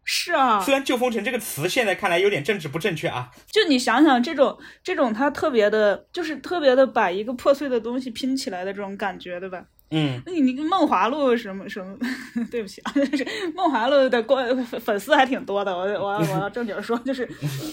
[0.03, 9.65] 是啊， 虽然“旧风尘”这个词现在看来有点政治不正确啊，就你想想这种这种，它特别的，就是特别的把一个破碎的东西拼起来的这种感觉，对吧？
[9.89, 11.97] 嗯，那你那个梦华录什么什么，
[12.51, 17.25] 对不起啊，就 是梦华录的观粉丝还挺多的，我我要我要正经说，就是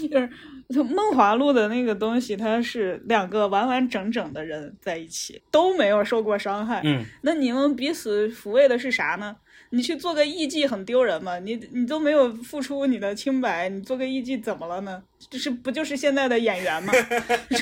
[0.08, 9.34] 就是梦华录的那个东西，它是两个完完整整的人在一起，都没有受过伤害，嗯，那你们彼此抚慰的是啥呢？
[9.74, 11.38] 你去做个艺妓很丢人吗？
[11.40, 15.02] 你你都没有付出你的清白，你做个艺妓怎么了呢？
[15.28, 16.92] 这是不就是现在的演员吗？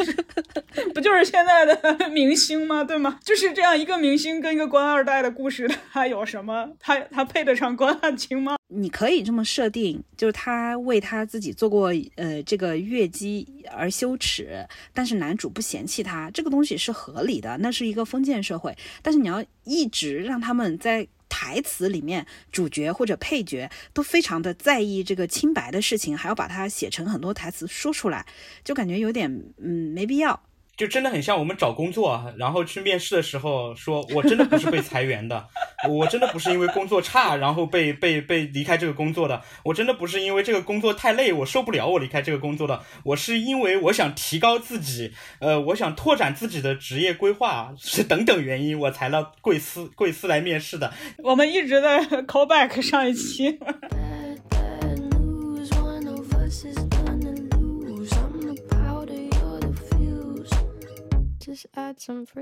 [0.95, 2.85] 不就是现在的 明星吗？
[2.85, 3.19] 对吗？
[3.25, 6.69] 就是这样一个明星跟一个官二代的故事，他有什么？
[6.79, 8.57] 他他配得上关汉卿吗？
[8.69, 18.77] 你可以这么设定，就是他为他自己做过呃这个越姬而羞耻，但是男主不嫌弃他，这个东西是合理的，那是一个封建社会。
[19.03, 28.27] 但是你要一直让他们在台词里面，主角或者配角都非常的在意这个清白的事情，还要把它写成很多台词说出来，
[28.63, 30.39] 就感觉有点嗯没必要。
[30.77, 35.47] 就真的很像我们找工作，啊然后去面试的时候说，我真的不是被裁员的，
[35.89, 50.93] 我真的不是因为工作差然后被被被离开这个工作的，我真的不是因为这个工作太累我受不了我离开这个工作的，我是因为我想提高自己，呃，我想拓展自己的职业规划是等等原因我才到贵司贵司来面试的。
[51.19, 53.59] 我们一直在 call back 上一期。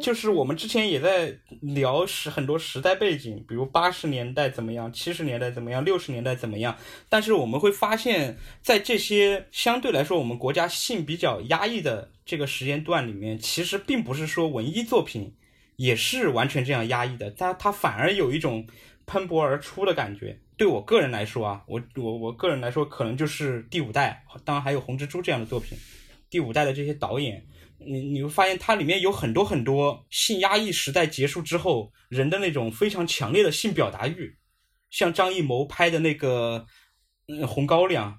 [0.01, 6.77] 就是我们之前也在聊时很多时代背景，比如八十年代怎么样，七十年代怎么样，六十年代怎么样。
[7.09, 15.35] 但是我们会发现，在这些相对来说我们国家性比较压抑的这个时间段里面，其实并不是说文艺作品
[15.77, 18.67] 也是完全这样压抑的，它它反而有一种
[19.07, 20.39] 喷薄而出的感觉。
[20.57, 25.79] 对我个人来说啊，我我我个人来说，可能就是第五代，当然还有红蜘蛛这样的作品。
[26.29, 27.45] 第五代的这些导演，
[27.87, 34.37] 你你会发现它里面有很多很多性压抑时代结束之后人的那种非常强烈的性表达欲，
[34.91, 36.67] 像张艺谋拍的那个
[37.27, 38.13] 嗯《红高粱》，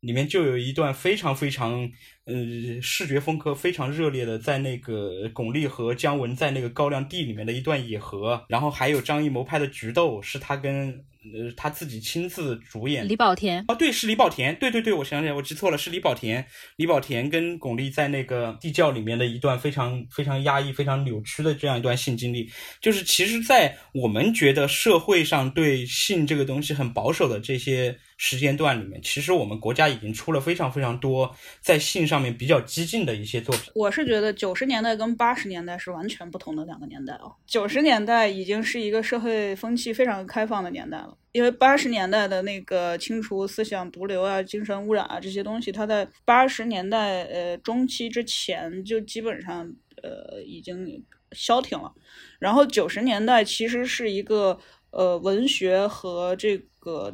[0.00, 1.90] 里面就有一段非常非常
[2.24, 2.34] 呃
[2.82, 16.44] 视觉风格非常热烈的，在那个巩俐和姜文在那个高粱地里面的一段野合，然后还有张艺谋拍的《菊豆》，是他跟呃他自己亲自主演的李保田哦，对，是李保田，对对对，我想起来，我记错了，是李保田。
[16.76, 22.50] 李保田跟巩俐在那个地窖里面的一段非常非常压抑、非常扭曲的这样一段性经历，
[22.80, 33.72] 就是其实，在我们觉得社会上对性这个东西很保守的这些时间段里面，其实我们国家已经出了非常非常多在性上面比较激进的一些作品。
[33.74, 37.34] 我是觉得九十年代跟八十年代是完全不同的两个年代哦。
[37.46, 49.68] 九十年代已经是一个社会风气非常开放的年代了，因为八十年代的那个清除思想毒瘤啊、精神污染啊这些东西，它在八十年代呃中期之前就基本上
[50.02, 51.92] 呃已经消停了。
[52.38, 54.58] 然后九十年代其实是一个
[54.90, 56.56] 呃文学和这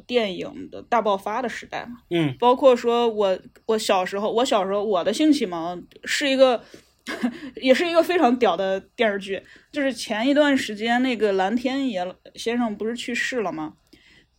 [0.06, 1.98] 电影的大爆发的时代嘛。
[2.10, 6.62] 嗯，包括说我我小时候，我小时候我的性启蒙是一个，
[7.62, 9.42] 也是一个非常屌的电视剧，
[9.72, 13.74] 就是前一段时间那个蓝天野先生不是去世了吗？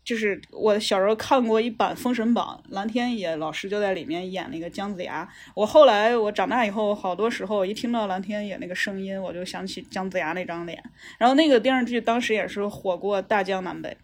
[0.03, 5.29] 就是我小时候看过一版《封神榜》，蓝天野老师就在里面演那个姜子牙。
[5.55, 10.83] 我后来我长大以后，好多时候一听到蓝天野那个声音，我就想起姜子牙那张脸。
[11.19, 13.95] 然后那个电视剧当时也是火过大江南北。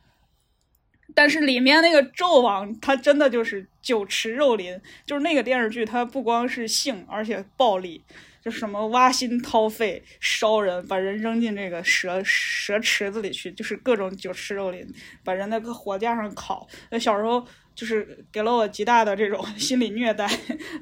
[1.17, 8.03] 但是里面那个纣王，他真的就是酒池肉林，就是那个电视剧，它不光是性，而且暴力，
[8.39, 14.87] 就什么挖心掏肺、烧人，把人扔进这个蛇蛇池子里去，就是各种酒池肉林，
[15.23, 16.67] 把人那个火架上烤。
[16.91, 17.43] 那小时候
[17.73, 20.29] 就是给了我极大的这种 心理虐待，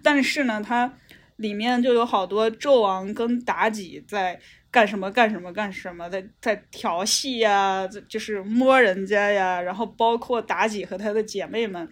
[0.03, 0.93] 但是呢，它
[1.37, 4.41] 里面就有好多纣王跟妲己在。
[4.75, 11.87] 干什么干什么干什么，在在调戏呀，就是摸人家呀，然后包括妲己和她的姐妹们，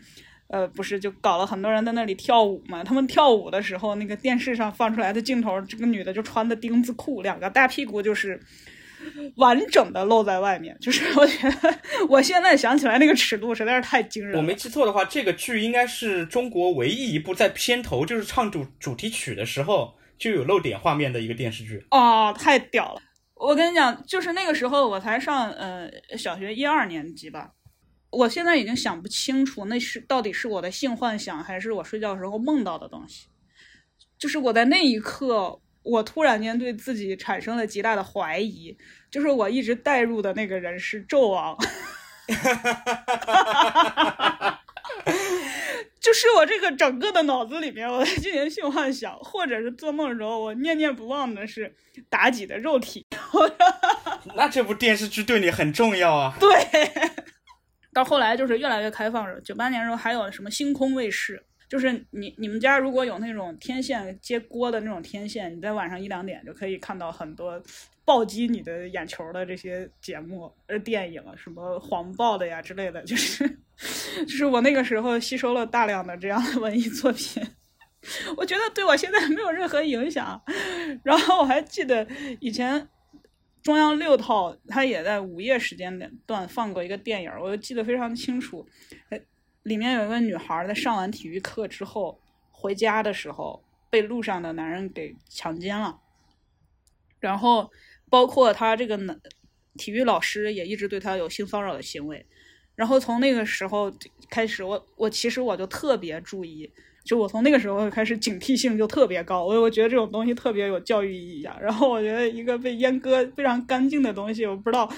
[0.48, 2.84] 呃，不是就搞了很多人在那里跳舞嘛？
[2.84, 8.38] 他们跳舞的时候，那个电视上放出来的镜头，这个女的就穿的丁字裤，两个大屁股就是
[9.38, 10.78] 完整的露在外面。
[10.82, 11.80] 就是我觉得
[12.10, 14.40] 我现在想起来那个尺度实在是太惊人了。
[14.40, 21.86] 我没记错的话，这个剧应该是中国唯一一部在片头就是唱主主题曲的时候就有露点画面的一个电视剧。
[21.92, 23.02] 哦，太屌了！
[23.36, 27.52] 我跟你讲，就是那个时候我才上呃小学一二年级吧，
[28.10, 33.28] 我现在已经想不清楚那是到底是我的性幻想，还是我睡觉时候梦到的东西。
[34.18, 38.78] 就是我在那一刻，我突然间对自己产生了极大的怀疑，
[39.12, 41.58] 就是我一直带入的那个人是纣王。
[46.00, 51.74] 就是我这个整个的脑子里面，我在进行性幻想，或者是做梦的时候，我念念不忘的是
[52.10, 53.06] 妲己的肉体。
[54.36, 56.36] 那这部电视剧对你很重要啊。
[56.40, 56.50] 对，
[57.94, 59.40] 到后来就是越来越开放了。
[59.42, 67.62] 九八年的时候还有什么星空卫视，就是你你们家如果有那种天线接锅的那种天线，你在晚上一两点就可以看到很多
[68.06, 73.60] 暴击你的眼球的这些节目、呃电影，什么黄暴的呀之类的，就是
[74.26, 77.44] 就是我那个时候吸收了大量的这样的文艺作品。
[78.36, 80.42] 我觉得对我现在没有任何影响。
[81.04, 82.06] 然后我还记得
[82.40, 82.88] 以前
[83.62, 88.68] 中央六套，它也在午夜时间段放过一个电影，我就记得非常清楚。
[89.64, 92.20] 里面有一个女孩在上完体育课之后
[92.52, 95.98] 回家的时候，被路上的男人给强奸了。
[97.22, 97.72] 然后
[98.10, 99.18] 包括他这个男
[99.78, 102.26] 体育老师也一直对他有性骚扰的行为。
[102.76, 103.92] 然后从那个时候
[104.30, 106.70] 开始，我我其实我就特别注意。
[107.04, 111.54] 就我从那个时候开始警惕性就特别高，我我觉得这种东西特别有教育意义啊。
[111.62, 114.90] 然后我觉得一个被阉割非常干净的东西，我不知道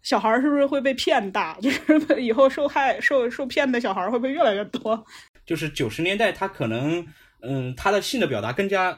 [0.00, 5.04] 小孩是不是会被骗大， 就是以后受害受受骗的小孩会不会越来越多？
[5.44, 7.04] 就是九十年代，他可能
[7.42, 8.96] 嗯，他的性的表达更加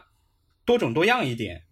[0.66, 1.62] 多种多样一点。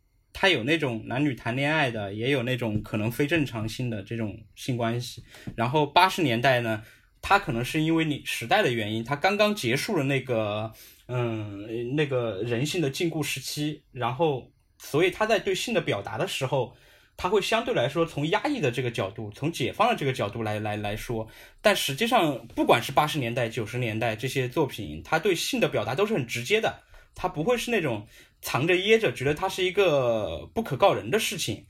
[0.41, 5.24] 他有那种男女谈恋爱的，也有那种可能非正常性的这种性关系。
[5.57, 6.84] 然后八十年代呢？
[7.20, 10.72] 他可能是因为你时代的原因，他刚刚结束了那个，
[11.09, 16.76] 嗯，那个人性的禁锢时期，然后，所以他在对性的表达的时候，
[17.16, 21.26] 他会相对来说从压抑的这个角度，从解放的这个角度来来来说。
[21.61, 26.84] 但实际上，不管是八十年代、九十年代这些作品，他对性的表达都是很直接的，
[27.16, 28.07] 他不会是那种
[28.41, 31.66] 藏着掖着，觉得它是一个不可告人的事情。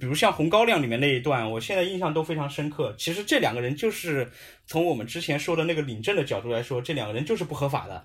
[0.00, 2.92] 比如像《红高粱》里面那一段，我现在印象都非常深刻。
[2.98, 4.28] 其实这两个人就是
[4.66, 8.04] 从我们之前说的那个领证的角度来说，这两个人就是不合法的，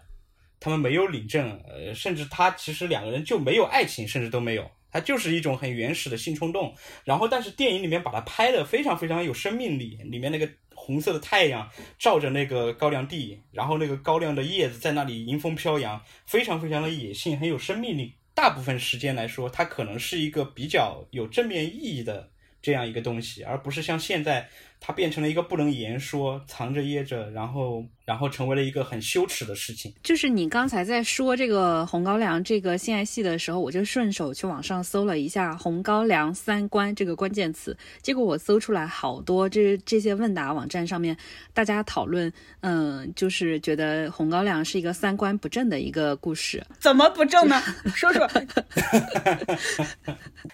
[0.60, 6.76] 他们没有领证，呃，甚至他其实两个人就没有爱情，甚至都没有，他就是一种很原始的性冲动。
[7.04, 11.70] 然后，但是电影里面把它拍的非常非常有生命力，里面那个红色的太阳
[12.00, 18.16] 照着那个高粱地，然后那个高粱的叶子在那里迎风飘扬，非常非常的野性，很有生命力。
[18.34, 24.50] 大部分时间来说，它可能是一个比较有正面意义的这样一个东西，而不是像现在
[24.84, 29.94] 它变成了一个不能言说、藏着掖着，然后然后成为了一个很羞耻的事情。
[30.02, 41.16] 就是你刚才在说这个红高粱这个性爱戏的时候，我就顺手去网上搜了一下“红高粱三观”这个关键词，结果我搜出来好多这这些问答网站上面
[41.54, 46.66] 大家讨论，嗯，就是觉得红高粱是一个三观不正的一个故事。
[46.80, 47.62] 怎么不正呢？
[47.94, 48.28] 说说。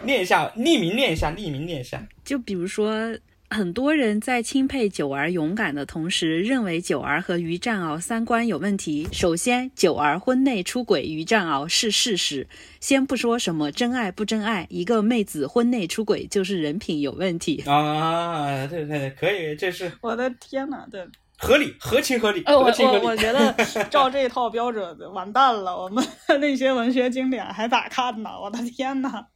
[0.03, 2.05] 念一下，匿名念一下，匿名念一下。
[2.25, 3.17] 就比如说，
[3.49, 9.07] 很多人在钦佩九儿勇敢的同时，认为九儿和于占鳌三观有问题。
[9.13, 12.47] 首先，九儿婚内出轨于占鳌是事实，
[12.81, 17.63] 先不说什么真爱不真爱，一个妹子婚内出轨就是人品有问题。
[17.65, 22.65] 啊，对对对，可以，这是我的天呐，对，合理，合情合理，呃，我。
[22.65, 23.53] 我我觉得
[23.89, 26.05] 照这套标准完蛋了，我们
[26.41, 28.29] 那些文学经典还咋看呢？
[28.41, 29.27] 我的天呐！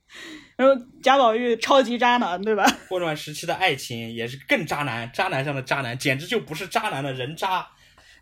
[0.56, 2.66] 然后贾宝玉超级渣男，对吧？
[2.89, 7.68] 霍乱时期的爱情也是更渣男，渣男上的渣男，简直就不是渣男的人渣。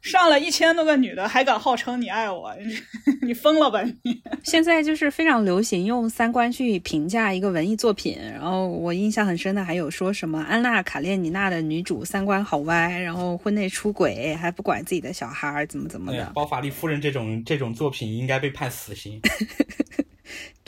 [0.02, 2.78] 上了一千多个女的，还敢号称你爱我，你
[3.28, 4.22] 你疯了吧你？
[4.46, 16.32] 现在就是非常流行用三观去评价一个文艺作品，然后我印象很深的还有说什么安娜·卡列尼娜的女主三观好歪，然后婚内出轨，还不管自己的小孩儿怎么怎么的。
[16.34, 19.20] 包法利夫人这种这种作品应该被判死刑。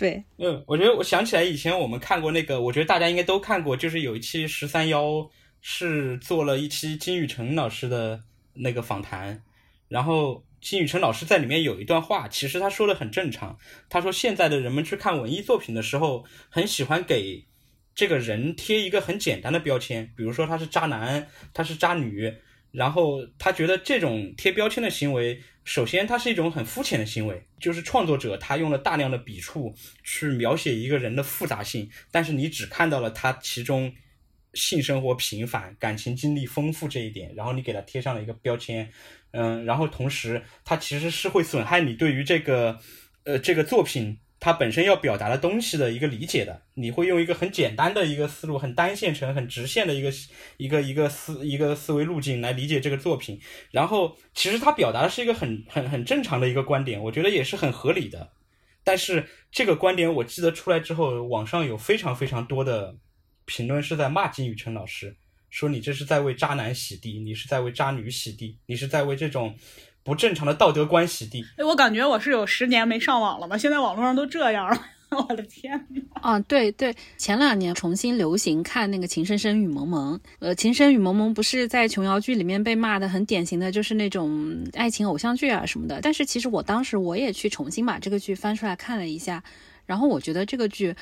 [0.02, 5.30] 对，嗯，我觉得我想起来以前我们看过那个，我觉得大家应该都看过，就是有一期十三幺
[5.62, 8.20] 是做了一期金宇澄老师的
[8.56, 9.44] 那个访谈，
[9.88, 13.56] 然后金宇澄老师在里面有一段话，其实他说的很正常。
[13.90, 17.46] 他说现在的人们去看文艺作品的时候，很喜欢给
[17.94, 22.34] 这个人贴一个很简单的标签，比如说他是渣男，他是渣女，
[22.72, 33.94] 然后他觉得这种贴标签的行为，首先它是一种很肤浅的行为，就是创作者他用了大量的笔触去描写一个人的复杂性，但是你只看到了他其中
[34.54, 38.92] 性生活平凡、感情经历丰富这一点，然后你给他贴上了一个标签，
[39.32, 42.80] 嗯，然后同时它其实是会损害你对于这个
[43.24, 50.12] 呃这个作品它本身要表达的东西的一个理解的，你会用一个很简单的一个思路，很单线程、很直线的一个
[50.58, 53.40] 一个一个思一个思维路径来理解这个作品。
[53.70, 58.32] 然后，其实它表达的是一个很很很正常的一个观点，我觉得也是很合理的。
[58.84, 62.96] 但是这个观点我记得出来之后，网上有非常非常多的
[63.46, 65.16] 评论是在骂金宇澄老师，
[65.52, 69.56] 说你这是在为渣男洗地，你是在为渣女洗地，你是在为这种
[70.04, 71.46] 不正常的道德观洗地。
[71.58, 73.58] 哎，我感觉我是有十年没上网了吧？
[73.58, 74.82] 现在网络上都这样了，
[75.12, 75.86] 我的天！
[76.14, 89.44] 啊，对对，前两年重新流行看那个《情深深雨蒙蒙》，呃，《情深雨蒙蒙》不是在琼瑶剧里面被骂的很典型的就是那种爱情偶像剧啊什么的，但是其实我当时我也去重新把这个剧翻出来看了一下，
[89.86, 90.96] 然后我觉得这个剧。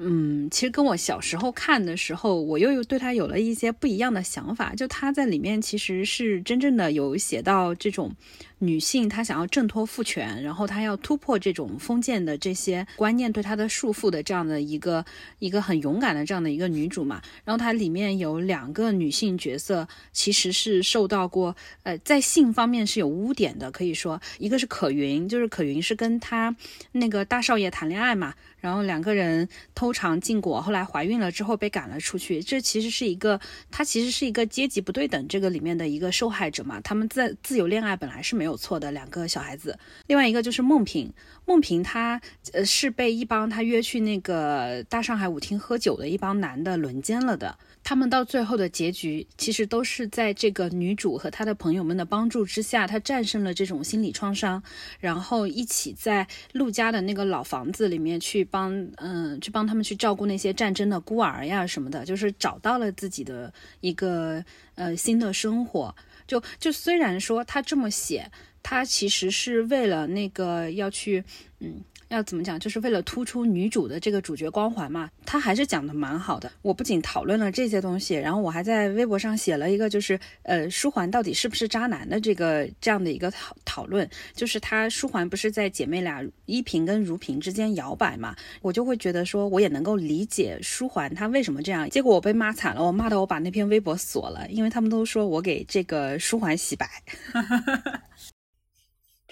[0.00, 4.72] 嗯，其实跟我小时候看的时候，我又有对他有了一些不一样的想法。
[4.76, 8.14] 就他在里面其实是真正的有写到这种
[8.58, 15.04] 女性，她想要挣脱父权，然后她要突破这种封建的这些观念对她的束缚的这样的一个
[15.38, 17.22] 一个很勇敢的这样的一个女主嘛。
[17.44, 26.54] 然后它里面有两个女性角色，其实是受到过呃在性方面是有污点的，可以说一个是可云，就是可云是跟她
[26.92, 28.34] 那个大少爷谈恋爱嘛。
[28.60, 32.42] 然后两个人偷尝禁果，后来怀孕了之后被赶了出去。
[32.42, 33.40] 这其实是一个，
[33.70, 36.80] 它其实是一个阶级不对等这个里面的一个受害者嘛。
[36.80, 39.78] 他们在自由恋爱本来是没有有错的，两个小孩子。
[40.08, 41.12] 另外一个就是孟平，
[41.46, 42.20] 孟平他
[42.52, 47.56] 呃是被一帮他约去那个大上海舞厅喝酒的一帮男的轮奸了的。
[47.84, 54.62] 他们到最后的结局，其实都是在这个女主和她的朋友们的帮助之下，她战胜了这种心理创伤，
[54.98, 64.44] 然后一起在陆家的那个老房子里面去帮，嗯，去帮他们去照顾那些战争的孤儿呀什么的，就是找到了自己的一个
[64.74, 65.94] 呃新的生活。
[66.28, 68.30] 就就虽然说他这么写，
[68.62, 71.24] 他其实是为了那个要去，
[71.58, 71.82] 嗯。
[72.08, 72.58] 要怎么讲？
[72.58, 76.50] 就是为了突出女主的这个主角光环嘛，他还是讲的蛮好的。
[76.62, 84.08] 我不仅讨论了这些东西，然后我还在微博上写了一个，就是呃，舒缓到底是不是渣男的这个这样的一个讨讨论。
[84.32, 91.88] 就是他舒缓不是在姐妹俩依萍跟如萍之间摇摆嘛，我就会觉得说，我也能够理解舒缓他为什么这样。
[91.90, 96.88] 结果我被骂惨了，我骂到我把那篇微博锁了，因为他们都说我给这个舒缓洗白。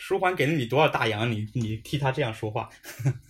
[0.06, 1.28] 舒缓给了你多少大洋？
[1.32, 2.70] 你你替他这样说话？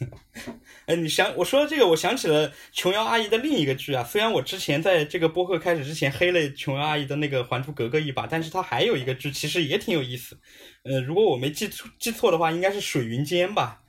[0.84, 4.04] 哎，你想我说的这个，我想起了琼瑶阿姨的另一个剧啊。
[4.04, 10.38] 虽然我之前在这个播客开始之前黑了琼瑶阿姨的那个《还珠格格》一把，但是她还有一个剧，其实也挺有意思。
[10.82, 13.80] 呃，如果我没记错记错的话，应该是《水云间》吧。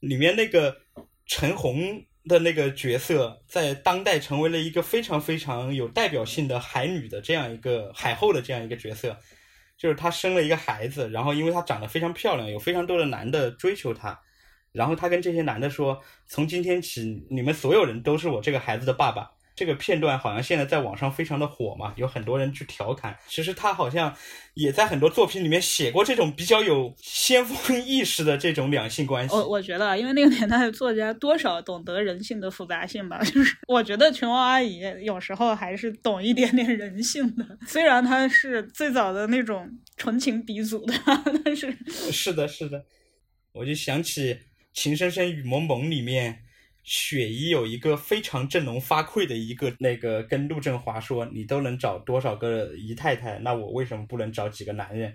[0.00, 0.78] 里面那个
[1.26, 9.16] 陈红的那个角色，在当代成为了一个非常非常有代表性的海女的这样一个海后的这样一个角色。
[9.76, 14.20] 就是她生了一个孩子，然后因为她长得非常漂亮，有非常多的男的追求她，
[14.72, 23.16] 然后她跟这些男的说：“从今天起，你们所有人都是我这个孩子的爸爸。”这个片段好像现在在网上非常的火嘛，有很多人去调侃。
[23.26, 24.14] 其实他好像
[24.52, 29.34] 也在很多作品里面写过这种比较有先锋意识的这种两性关系。
[29.34, 40.94] 我我觉得，因为那个年代的作家多少懂得人性的复杂性吧，就是我觉得琼瑶阿姨有时候还是懂一点点人性的，虽然她是最早的那种纯情鼻祖的，
[41.42, 41.74] 但是
[42.12, 42.84] 是的，是的，
[43.52, 44.34] 我就想起
[44.74, 46.42] 《情深深雨蒙蒙》里面。
[46.86, 55.12] 雪姨有一个非常振聋发聩的一个那个跟陆振华说：“你都能找多少个姨太太，那我为什么不能找几个男人？”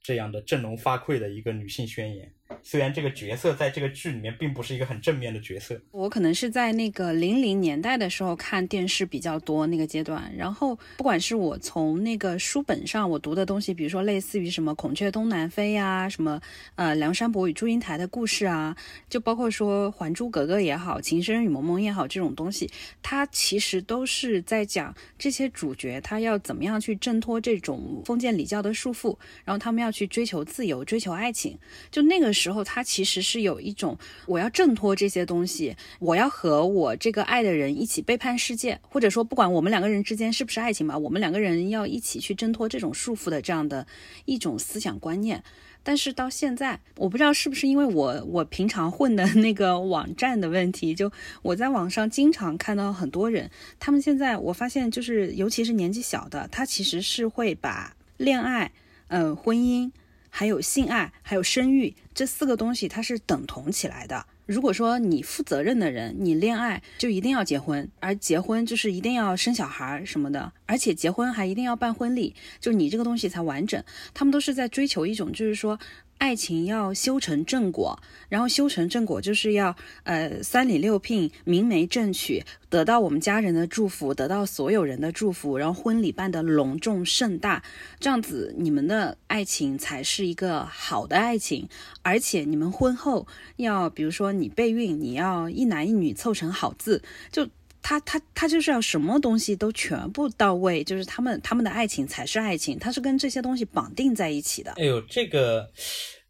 [0.00, 2.32] 这样的振聋发聩的一个女性宣言。
[2.62, 16.40] 虽然这个角色在这个剧里面并不是一个很正面的角色，我可能是在那个零零年代的时候看电视比较多那个阶段，然后不管是我从那个书本上我读的东西，比如说类似于什么《孔雀东南飞》呀，什么
[16.76, 18.76] 呃《梁山伯与祝英台》的故事啊，
[19.08, 22.70] 就包括说《还珠格格》也好，《情深深雨蒙蒙》也好，这种东西，
[23.02, 31.58] 它其实都是在讲这些主角他要怎么样去挣脱这种封建礼教的束缚，然后他们要去追求自由、追求爱情，
[31.90, 32.64] 就那个时候。
[32.64, 43.86] 他其实是有一种我要挣脱这些东西，我要和我这个爱的人一起背叛世界，或者说不管我们两个人之间是不是爱情吧，我们两个人要一起去挣脱这种束缚的这样的
[44.24, 45.44] 一种思想观念。
[45.84, 51.12] 但是到现在，我不知道是不是因为我我平常混的那个网站的问题，就
[51.42, 58.72] 我在网上经常看到很多人，他们现在我发现就是尤其是年纪小的，他其实是会把恋爱、
[59.08, 59.92] 呃婚姻。
[60.36, 64.24] 还有性爱，还有生育这四个东西，它是等同起来的。
[64.46, 73.82] 如果说你负责任的人，你恋爱就一定要结婚，而结婚就是一定要生小孩什么的，而且结婚还一定要办婚礼，就你这个东西才完整。
[74.12, 75.78] 他们都是在追求一种，就是说。
[76.18, 77.98] 爱情要修成正果，
[78.28, 87.62] 然后修成正果就是要呃三礼六聘、明媒正娶，得到我们家人的祝福，得到所有人的祝福，然后婚礼办得隆重盛大，
[88.00, 91.68] 这样子你们的爱情才是一个好的爱情。
[92.02, 97.46] 而且你们婚后要，比如说你备孕，你要一男一女凑成好字，就
[97.86, 104.72] 他他他就是要什么东西都全部到位，就是他们他们的爱情才是爱情，他是跟这些东西绑定在一起的。
[104.78, 105.70] 哎呦，这个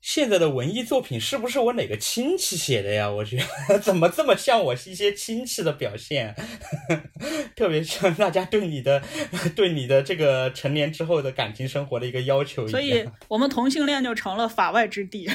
[0.01, 3.09] 现在的文艺作品是不是我哪个亲戚写的呀？
[3.09, 6.35] 我觉得 怎么这么像我一些亲戚的表现，
[7.55, 9.01] 特别像大家对你的
[9.55, 12.75] 对你的这个成年之后的感情生活的一个要求一样。
[12.75, 15.31] 所以我们同性恋就成了法外之地，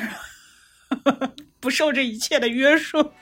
[1.62, 3.14] 不受这一切的约束。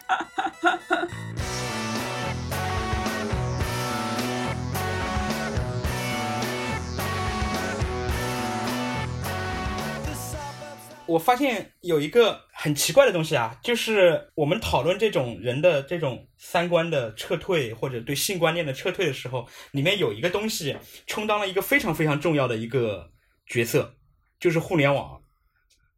[11.07, 23.09] 我发现有一个很奇怪的东西啊，就是我们讨论这种人的这种三观的撤退，或者对性观念的撤退的时候，里面有一个东西充当了一个非常非常重要的一个
[23.47, 23.95] 角色，
[24.39, 25.21] 就是互联网。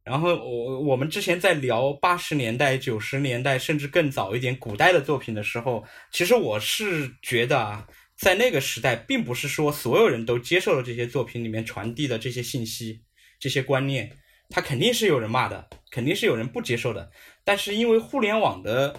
[0.03, 7.88] 然后我我们之前在聊八十年代、九十年代，甚至更早一点古代的作品的时候，其实我是觉得啊，
[8.18, 13.01] 在那个时代，并不是说所有人都接受了这些作品里面传递的这些信息、
[13.39, 14.18] 这些观念。
[14.50, 17.12] 他肯定是有人骂的，肯定是有人不接受的。
[17.43, 18.95] 但是因为互联网的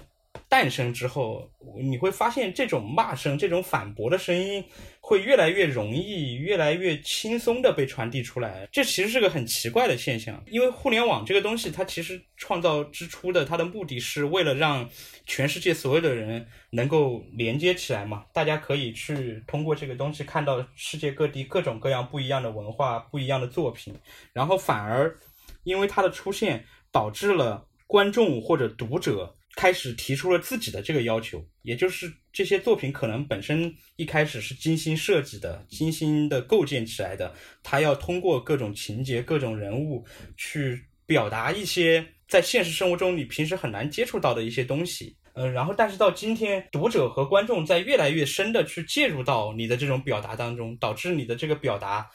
[0.48, 4.64] 诞生之后，你会发现这种骂声、这种反驳的声音
[5.00, 8.68] 会越来越容易、越来越轻松的被传递出来。
[8.70, 14.88] 这其实是个很奇怪的现象，因为互联网这个东西，它其实创造之初的它的目的是为了让
[15.26, 23.94] 全世界所有的人能够连接起来嘛，大家可以去通过这个东西看到世界各地各种各样不一样的文化、不一样的作品，
[24.32, 25.16] 然后反而。
[25.64, 40.04] 因为它的出现，导致了观众或者读者开始提出了自己的这个要求，也就是这些作品可能本身一开始是精心设计的、精心的构建起来的，它要通过各种情节、各种人物
[40.36, 45.16] 去表达一些在现实生活中你平时很难接触到的一些东西。
[45.34, 52.08] 嗯，然后但是到今天，读者和观众在越来越深的去介入到你的这种表达当中，导致你的这个表达。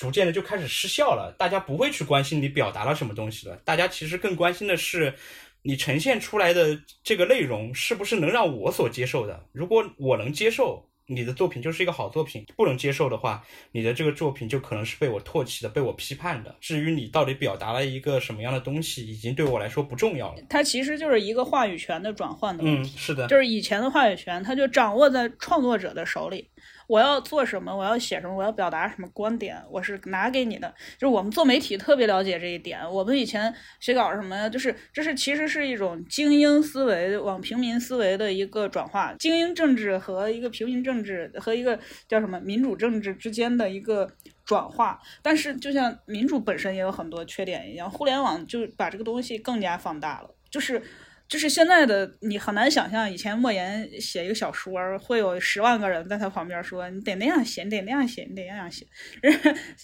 [0.00, 5.12] 逐渐的就开始失效了，大家不会去关心你表达了什么东西了，大家其实更关心的是，
[5.60, 9.44] 你呈现出来的这个内容是不是能让我所接受的。
[9.52, 16.54] 如果我能接受，你的作品就是一个好作品；不能接受的话，你的这个作品就可能是被我唾弃的、被我批判的。
[16.60, 20.42] 至于你到底表达了一个什么样的东西，已经对我来说不重要了。
[20.48, 26.48] 它其实就是一个话语权的转换的问嗯，题，是的，就是以前的话语权，它就掌握在创作者的手里。
[26.90, 30.74] 我要做什么，我要写什么，我要表达什么观点，我是拿给你的。
[30.98, 32.80] 就是我们做媒体特别了解这一点。
[32.90, 41.78] 我们以前写稿什么呀，就是这是其实是一种精英思维往平民思维的一个转化，精英政治和一个平民政治和一个
[42.08, 44.10] 叫什么民主政治之间的一个
[44.44, 45.00] 转化。
[45.22, 50.82] 但是就像民主本身也有很多缺点一样，互联网就把这个东西更加放大了，就是。
[51.30, 58.84] 就是现在的你很难想象，以前莫言写一个小说，会有十万个人在他旁边说：“你得那样写，你得那样写，你得那样写。”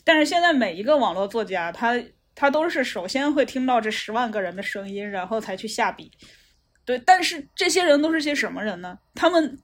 [0.02, 2.02] 但是现在每一个网络作家，他
[2.34, 6.10] 他都是首先会听到这十万个人的声音，然后才去下笔。
[6.84, 8.98] 对，但是这些人都是些什么人呢？
[9.14, 9.56] 他们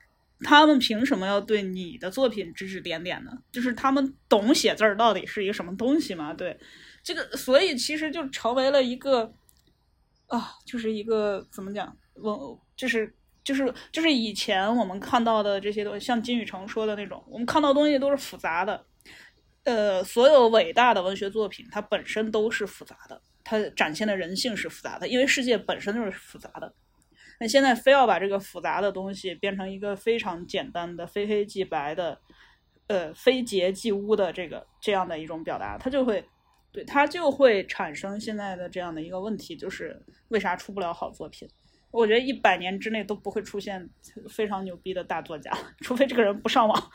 [0.45, 3.33] 他们凭什么要对你的作品指指点点呢？
[3.51, 6.33] 就是他们懂写字儿到底是一个什么东西吗？
[6.33, 6.57] 对，
[7.03, 9.35] 这个所以其实就成为了一个。
[10.33, 12.35] 啊，就是一个怎么讲，文
[12.75, 13.15] 就是
[13.45, 18.87] 就是就是以前我们看到的这些东西，像金宇成说的那种，我们看到东西都是复杂的。
[19.65, 26.75] 呃，所有伟大的文学作品，它本身都是复杂的，它展现的人性是复杂的，因为世界本身就是复杂的。
[27.39, 32.19] 那现在非要把这个复杂的东西变成一个非常简单的、非黑即白的、
[32.87, 36.25] 呃非洁即污的这个这样的一种表达，它就会。
[36.73, 41.47] 对，它就会产生现在的这样的一个问题，就是为啥出不了好作品？
[41.91, 43.87] 我觉得一百年之内都不会出现
[44.27, 45.53] 非常牛逼的大作家，
[45.83, 46.91] 除非这个人不上网。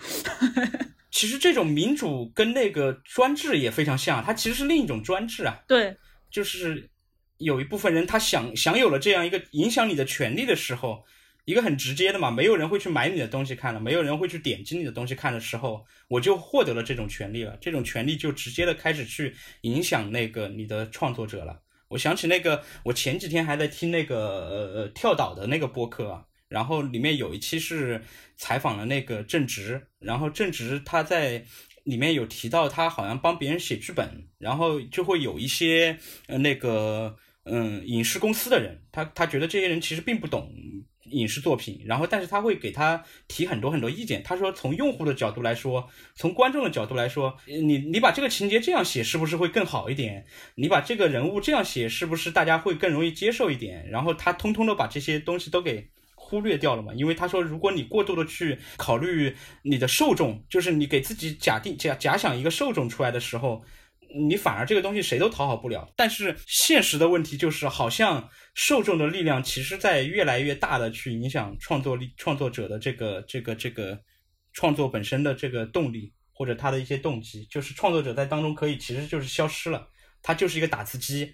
[1.12, 5.64] 其实这种民主跟那个专制也非常像，它其实是另一种专制啊。
[5.68, 5.96] 对，
[6.32, 6.90] 就是
[7.38, 11.04] 有一部分人他享享有了这样一个影响你的权利的时候，
[11.48, 21.62] 一个很直接的嘛，没有人会去买你的东西看了，没有人会去点击你的东西看的时候，我就获得了这种权利了，这种权利就直接的开始去影响那个你的创作者了。
[21.88, 28.04] 我想起那个，我前几天还在听那个呃跳岛的那个播客，然后里面有一期是
[28.36, 31.46] 采访了那个郑直，然后郑直他在
[31.86, 40.54] 里面有提到他好像帮别人写剧本，然后就会有一些呃那个嗯影视公司的人，他他觉得这些人其实并不懂
[41.12, 44.22] 影视作品，然后但是他会给他提很多很多意见。
[44.24, 50.26] 他说从用户的角度来说，从观众的角度来说，你你把这个情节这样写是不是会更好一点？
[50.56, 53.90] 你把这个人物这样写是不是大家会更容易接受一点？
[53.90, 55.90] 然后他通通的把这些东西都给。
[56.20, 56.94] 忽略掉了嘛？
[56.94, 63.64] 因为他说，如果你过度的去考虑你的受众，就是你给自己假定假假想一个受众出来的时候，
[64.16, 65.92] 你反而这个东西谁都讨好不了。
[65.96, 74.00] 但是现实的问题就是，好像受众的力量其实在越来越大的去影响创作力创作者的这个这个这个
[74.54, 79.88] 创作本身的这个动力或者他的一些动机，就是创作者在当中可以其实就是消失了，
[80.22, 81.34] 他就是一个打字机。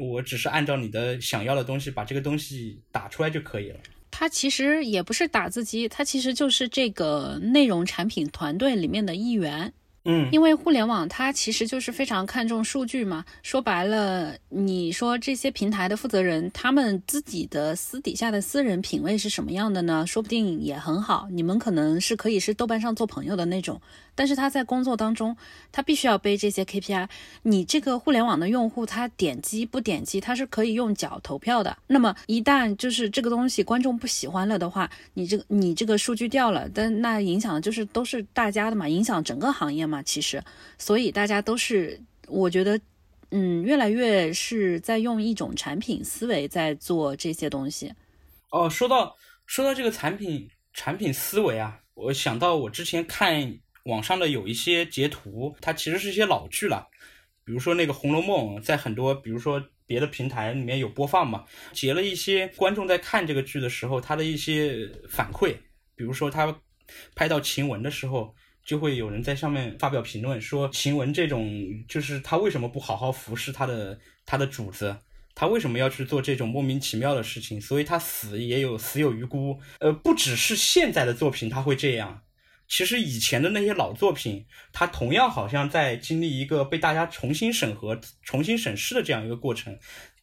[0.00, 3.78] 我只是按照你的想要的东西把这个东西打出来就可以了。
[4.10, 9.72] 它其实也不是打字机，它其实就是这个内容产品团队里面的一员。
[10.04, 13.24] 嗯，因为互联网它其实就是非常看重数据嘛。
[13.42, 20.06] 说白了，你说这些平台的负责人，他们自己的私底下的私人品味是什么样的呢？
[20.06, 23.80] 说不定也很好，你们可能是可以是豆瓣上做朋友的那种。
[24.14, 25.36] 但是他在工作当中，
[25.72, 27.08] 他必须要背这些 KPI。
[27.42, 31.76] 你这个互联网的用户，他点击不点击，他是可以用脚投票的。
[31.86, 40.02] 那么一旦就是这个东西观众不喜欢了的话，你这个你这个数据掉了，但那影响的就是都是大家的嘛，影响整个行业嘛。
[40.02, 40.42] 其实，
[40.78, 42.80] 所以大家都是，我觉得，
[43.30, 47.92] 嗯，越来越是在用一种产品思维在做这些东西。
[48.50, 56.88] 哦，说到说到这个产品产品思维啊，我想到我之前看网上的有一些截图，它其实是一些老剧了，
[57.44, 65.56] 比如说那个《红楼梦》，在很多比如说别的平台里面有播放嘛，截了一些观众在看这个剧的时候他的一些反馈，
[65.94, 66.60] 比如说他
[67.14, 68.34] 拍到晴雯的时候。
[68.62, 71.50] 就会有人在上面发表评论，说晴雯这种
[71.88, 74.94] 就是他为什么不好好服侍他的他的主子，
[75.34, 77.58] 他为什么要去做这种莫名其妙的事情？
[77.58, 79.58] 所以他死也有死有余辜。
[79.80, 82.22] 呃，不只是现在的作品他会这样，
[82.70, 89.76] 其实以前的那些老作品，它同样好像在经历一个被大家重新审核、重新审视的这样一个过程。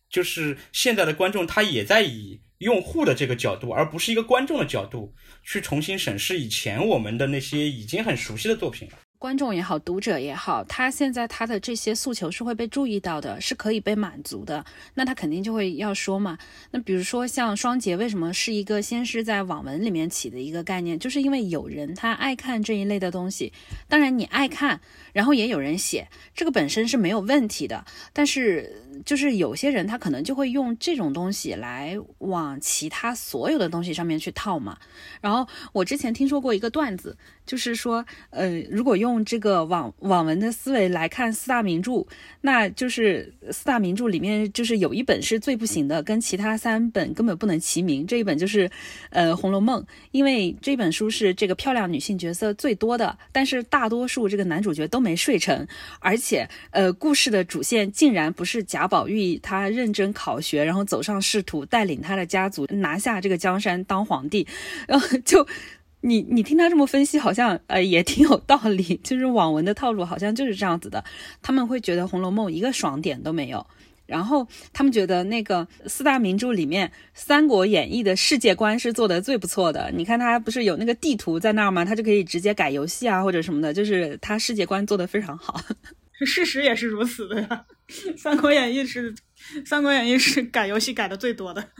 [0.10, 8.98] 就是现在的观众，他也在以用户的这个角度，而不是一个观众的角度，去重新审视以前我们的那些已经很熟悉的作品了。
[9.20, 14.64] 观众也好，读者也好，他现在他的这些诉求是会被注意到的，是可以被满足的。
[14.94, 16.38] 那他肯定就会要说嘛。
[16.70, 23.52] 那比如说像双杰，为什么是一个先是在网文里面起的一个概念，就是因为有人他爱看这一类的东西。
[23.88, 24.80] 当然你爱看，
[25.14, 27.84] 然后也有人写，这个本身是没有问题的。
[28.14, 34.78] 但是就是有些人他可能就会用这种东西来往其他所有的东西上面去套嘛。
[35.22, 42.06] 然后我之前听说过一个段子，就是说，呃，如果用这个网网文的思维来看四大名著，
[42.42, 48.06] 那就是四大名著里面就是有一本是最不行的，跟其他三本根本不能齐名。
[48.06, 48.70] 这一本就是，
[49.10, 49.82] 呃，《红楼梦》，
[50.12, 55.68] 因为这本书是这个漂亮女性角色最多的，但是大多数这个男主角都没睡成，
[56.00, 64.48] 而且，呃，故事的主线竟然不是贾宝玉他认真考学，然后走上仕途，带领他的家族拿下这个江山当皇帝，
[64.88, 65.48] 然后就。
[66.02, 71.04] 你你听他这么分析，好像呃也挺有道理，就是网文的套路好像就是这样子的。
[71.42, 73.66] 他们会觉得《红楼梦》一个爽点都没有，
[74.06, 79.92] 然后他们觉得那个四大名著里面，《三国演义》的世界观是做的最不错的。
[79.92, 81.84] 你看他不是有那个地图在那儿吗？
[81.84, 85.60] 他就可以直接改游戏啊或者什么的，就是他世界观做的非常好。
[86.26, 87.66] 事实也是如此的呀，
[88.18, 89.14] 《三国演义》是
[89.66, 91.72] 《三国演义》是改游戏改的最多的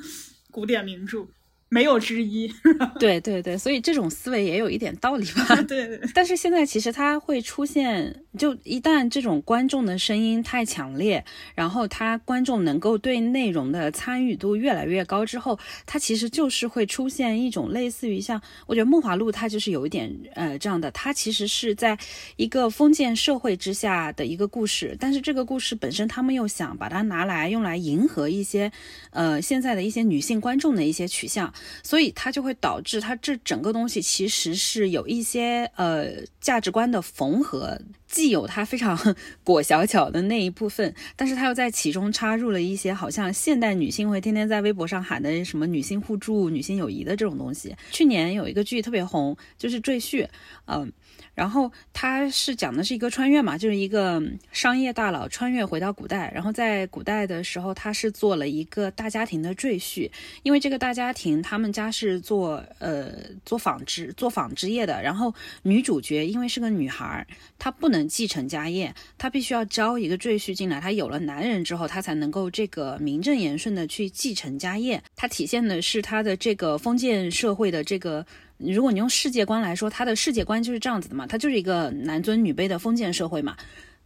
[0.52, 1.28] 古典名著。
[1.70, 2.50] 没有之一，
[2.98, 5.56] 对对对，所以这种思维也有一点道理吧。
[5.68, 6.10] 对对对。
[6.14, 11.24] 但是现在其实它会出现，就一旦这种观众的声音太强烈，
[11.56, 21.98] 然后他观众能够对内容的参与度越来越高之后，它其实就是会出现一种类似于像，我觉得《梦华录》它就是有一点呃这样的，它其实是在
[22.38, 28.72] 一个封建社会之下的一个故事，但是这个故事本身他们又想把它拿来用来迎合一些
[29.12, 31.54] 呃现在的一些女性观众的一些取向。
[31.84, 36.08] 所以它就会导致它这整个东西其实是有一些呃
[36.40, 38.98] 价值观的缝合，既有它非常
[39.44, 47.76] 裹小巧的那一部分，但是它又在其中插入了一些好像现代女性会天天在微博上喊的什么女性互助、女性友谊的这种东西。
[47.92, 50.24] 去年有一个剧特别红，就是《赘婿》，
[50.66, 50.92] 嗯、
[51.38, 54.20] 然后他是讲的是一个穿越嘛，就是一个
[54.52, 60.10] 商业大佬穿越回到古代，然后在古代的时候，他是做了一个大家庭的赘婿，
[60.42, 63.12] 因为这个大家庭他们家是做呃
[63.46, 65.32] 做纺织做纺织业的，然后
[65.62, 67.24] 女主角因为是个女孩，
[67.60, 75.00] 她不能继承家业，她必须要招一个赘婿进来，她有了男人之后，她才能够这个名正言顺的去继承家业。
[75.16, 78.26] 它体现的是她的这个封建社会的这个。
[78.58, 83.56] 如果你用世界观来说，他的世界观就是这样子的嘛，他就是一个男尊女卑的封建社会嘛。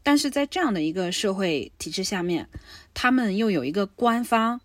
[0.03, 2.47] 但是在这样的一个社会体制下面，
[2.93, 4.59] 他们又有一个官方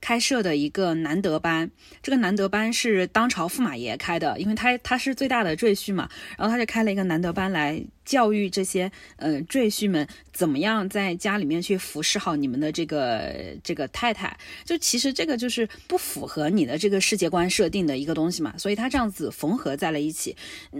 [0.00, 1.70] 开设的一个男德班，
[2.02, 20.36] 这个男德班是当朝驸马爷开的，因为他他是最大的赘婿嘛，然后他就开了一个男德班来教育这些呃赘婿们怎么样在家里面去服侍好你们的这个这个太太，就其实这个就是不符合你的这个世界观设定的一个东西嘛，所以他这样子缝合在了一起，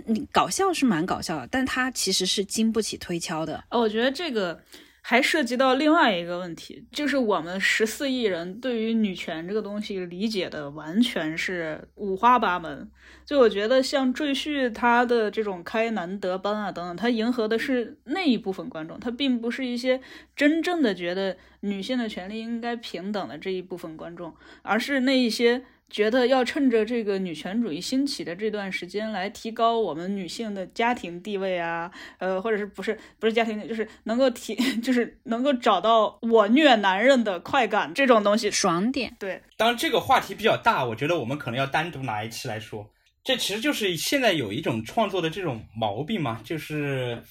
[0.07, 3.64] 你搞笑是蛮搞笑的，但他其实是经不起推敲的。
[3.69, 4.62] 呃，我觉得这个
[5.11, 12.91] 还涉及到另外一个问题，就是我们十四亿人对于女权这个东西理解的完全是五花八门。
[13.25, 19.99] 就我觉得像赘婿他的这种开男德班啊等等，他迎合的是那一部分观众，他并不是一些
[20.37, 25.65] 真正的觉得女性的权利应该平等的这一部分观众，而是那一些。
[25.91, 38.51] 觉得要趁着这个女权主义兴起的这段时间来提高我们女性的家庭地位啊，呃，或者是不是不是家庭，就是能够提， 就是能够找到我虐男人的快感这种东西。
[38.51, 42.91] 爽点，对，当然，这个话题比较大，我觉得我们可能要单独拿一期来说。
[43.24, 47.22] 这其实就是现在有一种创作的这种毛病嘛，就是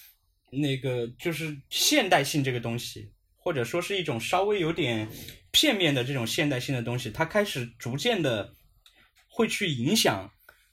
[0.51, 3.09] 那个就是现代性这个东西，
[3.47, 5.07] 或者说是一种稍微有点
[5.51, 8.53] 片面的这种现代性的东西，它开始逐渐的
[9.29, 10.29] 会去影响，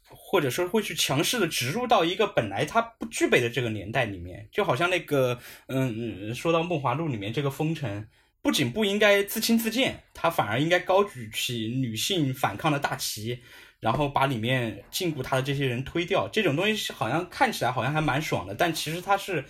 [0.09, 8.09] 或者说会去强势的植入到一个本来它不具备的这个年代里面，就好像那个嗯，说到《梦华录》里面这个风尘。
[8.43, 13.39] 不仅不应该自轻自贱，他反而应该高举起女性反抗的大旗，
[13.79, 16.29] 然后把里面禁锢他的这些人推掉。
[16.29, 19.45] 这种东西好像看起来好像还蛮爽的，但其实它是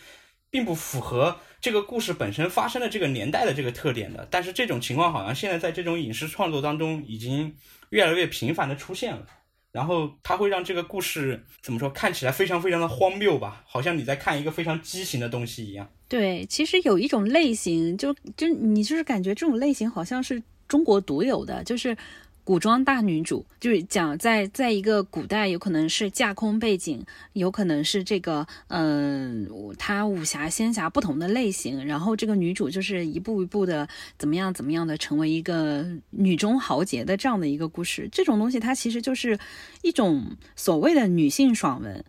[0.55, 4.29] 并不符合这个故事本身发生的这个年代的这个特点的。
[4.31, 7.57] 但是这种情况好像现在在这种影视创作当中已经
[7.91, 9.27] 越来越频繁的出现了。
[9.73, 15.91] 然后它会让这个故事怎么说看起来非常非常的荒谬吧，好像你在看一个非常畸形的东西一样。
[16.07, 21.97] 对，其实有一种类型，就就你就是感觉这种类型好像是中国独有的，就是
[22.45, 33.89] 古装大女主，就是讲在在一个古代，有可能是架空背景，有可能是这个嗯，她武侠仙侠不同的类型，然后这个女主就是一步一步的
[34.19, 38.09] 怎么样怎么样的成为一个女中豪杰的这样的一个故事。
[38.13, 39.39] 这种东西它其实就是
[39.81, 42.05] 一种所谓的女性爽文，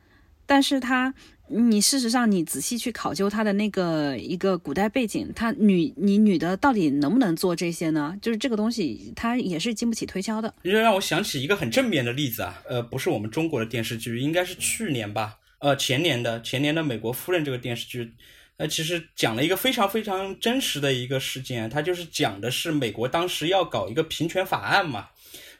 [0.45, 1.13] 但是它。
[1.47, 8.17] 你事实上，你仔细去考究它的那个一个古代背景，它女你女的到底能不能做这些呢？
[8.19, 10.51] 就是这个东西，它也是经不起推敲的。
[10.63, 18.11] 这让我想起一个很正面的例子啊，呃，不是我们中国的电视剧，应该是去年吧，呃，前年的前年的《美国夫人》这个电视剧，
[18.57, 25.09] 呃，其实讲了一个非常非常真实的一个事件，它就是讲的是美国当时要搞一个平权法案嘛，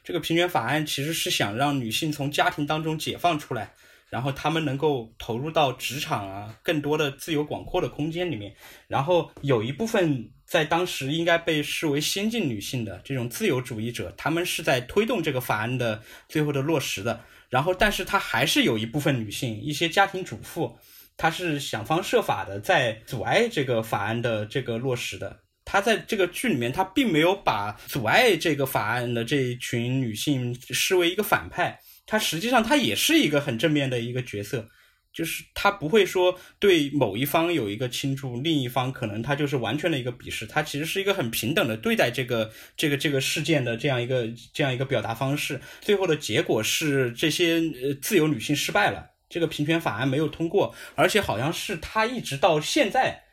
[0.02, 3.70] 这个平权法案其实是想让女性从家庭当中解放出来。
[4.08, 8.54] 然后他们能够投入到职场啊，更多的自由广阔的空间里面。
[8.86, 17.20] 然后有一部分在当时应该被视为先进女性的这种自由主义者，他们是在推动这个法案的最后的落实的。
[17.48, 20.76] 然后，但是他还是有一部分女性，一些家庭主妇，
[21.16, 25.40] 她是想方设法的在阻碍这个法案的这个落实的。
[25.64, 31.78] 她在这个剧里面，她并没有把阻碍这个法案的这一群女性视为一个反派。
[32.06, 34.68] 他实际上他也是一个很正面的一个角色，
[35.12, 45.60] 就是他不会说对某一方有一个倾注，另一方可能他就是完全的一个鄙视，他其实是一个很平等的对待这个这个这个事件的这样一个这样一个表达方式。
[45.80, 53.24] 最后的结果是这些呃自由女性失败了，这个平权法案没有通过，而且好像是他一直到现在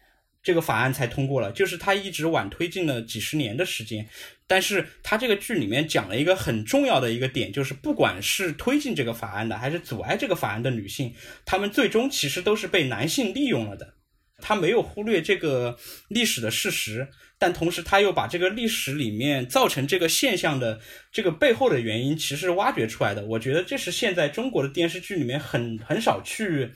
[0.44, 4.08] 这个法案才通过了，就是他一直晚推进了几十年的时间。
[4.46, 11.14] 但是他这个剧里面讲了一个很重要的一个点，就是不管是推进这个法案的，还是阻碍这个法案的女性，
[11.46, 13.96] 她们最终其实都是被男性利用了的。
[14.42, 15.78] 他没有忽略这个
[16.10, 17.08] 历史的事实，
[17.40, 20.82] 但同时他又把这个历史里面造成这个现象的
[21.14, 23.24] 这个背后的原因，其实挖掘出来的。
[23.26, 26.70] 我觉得这是现在中国的电视剧里面很很少去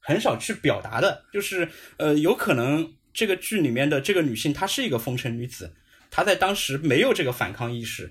[0.00, 1.68] 很少去表达的，就是
[1.98, 5.72] 呃，有可能这个剧里面的这个女性她是一个风尘女子，
[6.10, 8.10] 她在当时没有这个反抗意识。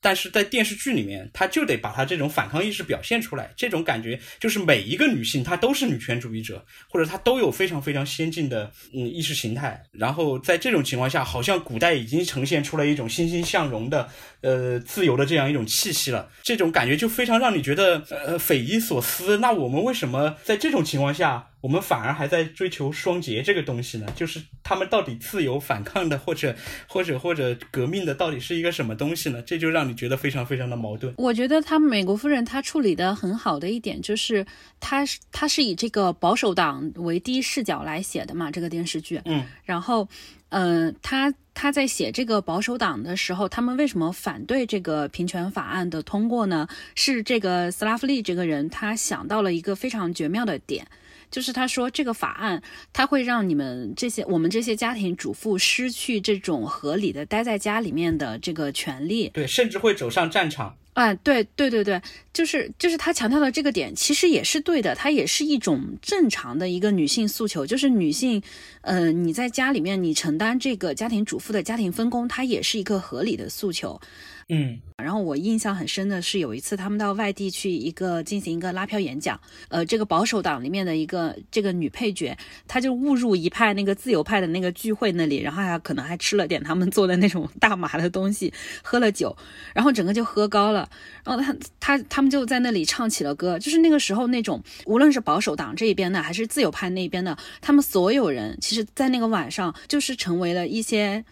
[0.00, 3.50] 但是在电视剧里面，她就得把她这种反抗意识表现出来。
[3.56, 9.82] 这种感觉就是每一个女性她都是女权主义者，或者她都有非常非常先进的嗯意识形态。
[9.92, 14.06] 然后在这种情况下，好像古代已经呈现出了一种欣欣向荣的
[14.44, 16.30] 呃自由的这样一种气息了。
[16.42, 19.38] 这种感觉就非常让你觉得呃匪夷所思。
[19.38, 21.48] 那我们为什么在这种情况下？
[21.64, 26.54] 我们反而还在追求双节这个东西呢，就是他们到底自由反抗的，或者
[26.86, 29.40] 或者或者革命的，到底是一个什么东西呢？
[29.40, 31.14] 这就让你觉得非常非常的矛盾。
[31.16, 34.44] 我觉得他美国夫人她处理的很好的一点就是，
[34.78, 39.22] 她是她是以这个保守党为第一视角来写的嘛，这个电视剧。
[39.24, 40.06] 嗯，然后，
[40.50, 46.68] 嗯、他他在写这个保守党的时候，他们为什么反对这个平权法案的通过呢？
[46.94, 50.86] 是这个斯拉夫利这个人他想到了一个非常绝妙的点。
[51.30, 52.62] 就是他说这个法案，
[52.92, 59.30] 他会让你们这些我们这些家庭主妇失去这种合理的待在家里面的这个权利。
[59.30, 60.76] 对，甚至会走上战场。
[60.94, 62.00] 啊，对对对对，
[62.32, 68.40] 就是就是他强调的这个点，其实也是对的，它也是一种正常的一个女性诉求，就是女性，
[68.80, 74.00] 呃，你在家里面你承担这个家庭主妇的家庭分工，它也是一个合理的诉求。
[74.48, 82.36] 嗯，然后我印象很深的是有一次他们到外地去一个进行一个拉票演讲，呃，这个保守党里面的一个这个女配角，
[82.68, 88.52] 她就误入一派那个自由派的那个聚会那里，然后还可能还吃了点他们做的那种大麻的东西，
[88.82, 89.34] 喝了酒，
[89.74, 90.88] 然后整个就喝高了，
[91.24, 101.24] 然后他他他们就在那里唱起了歌，就是那个时候那种无论是保守党这一边的还是自由派那边的，他们所有人其实，在那个晚上就是成为了一些。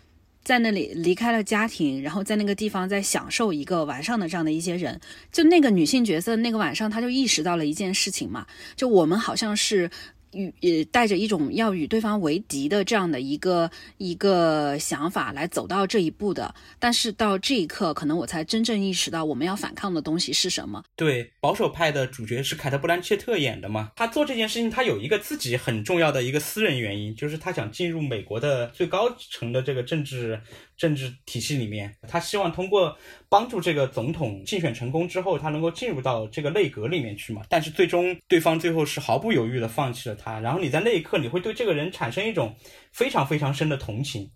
[0.45, 5.01] 在那里离开了家庭，然后在那个地方在享受一个晚上的这样的一些人，
[5.31, 9.89] 就那个女性角色，那个晚上她就意识到了一件事情嘛，就我们好像是
[10.33, 20.83] 与呃带着一种要与对方为敌的这样的一个一个想法来走到这一步的，但是到这一刻，可能我才真正意识到我们要反抗的东西是什么。
[20.97, 23.93] 对，保守派的主角是凯特·布兰切特演的嘛？
[23.97, 30.41] 他做这件事情，他有一个自己很重要的一个私人原因，就是他想进入美国的最高层的这个政治
[30.77, 31.95] 政治体系里面。
[32.09, 32.97] 他希望通过
[33.29, 37.43] 帮助这个总统竞选成功之后，他能够进入到这个内阁里面去嘛。
[37.49, 40.41] 但是最终对方最后是毫不犹豫的放弃了他。
[40.41, 42.55] 然后你在那一刻，你会对这个人产生一种
[42.93, 44.31] 非常非常深的同情。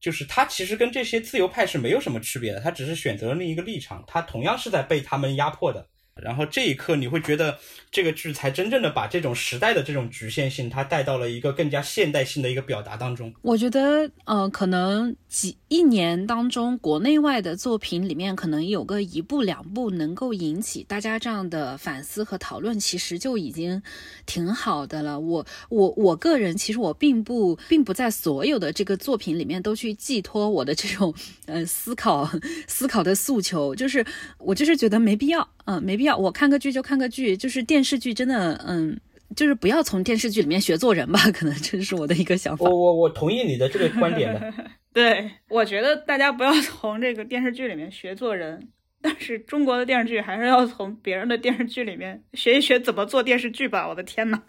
[0.00, 5.88] 就是他其实跟这些自由派是没有什么区别的，他只是选择了另一个立场，他同样是在被他们压迫的。
[6.22, 7.58] 然后这一刻，你会觉得
[7.90, 13.34] 这个剧才真正的把这种时代的这种局限性，它带到了一个更加现代性的一个表达当中。
[13.42, 23.82] 我觉得，呃，可能几一年当中，国内外的作品里面，可能有个一部两部能够引起大家这样的反思和讨论，其实就已经
[24.26, 25.18] 挺好的了。
[25.18, 31.12] 我我我个人，其实我并不并不在所有的这个作品里面都去寄托我的这种
[31.46, 32.30] 呃思考
[32.68, 34.06] 思考的诉求，就是
[34.38, 36.16] 我就是觉得没必要，嗯、没必要。
[36.16, 38.96] 我看个剧就看个剧，就是电视剧真的，嗯。
[39.34, 42.70] 就是不要从电视剧里面学做人吧，可能这是我的一个想法我。
[42.70, 44.54] 我我同意你的这个观点的。
[44.94, 48.68] 对，我觉得大家不要从这个电视剧里面学做人，
[49.02, 53.88] 但是中国的电视剧还是要从别人的电视剧里面学一学怎么做电视剧吧。
[53.88, 54.40] 我的天呐！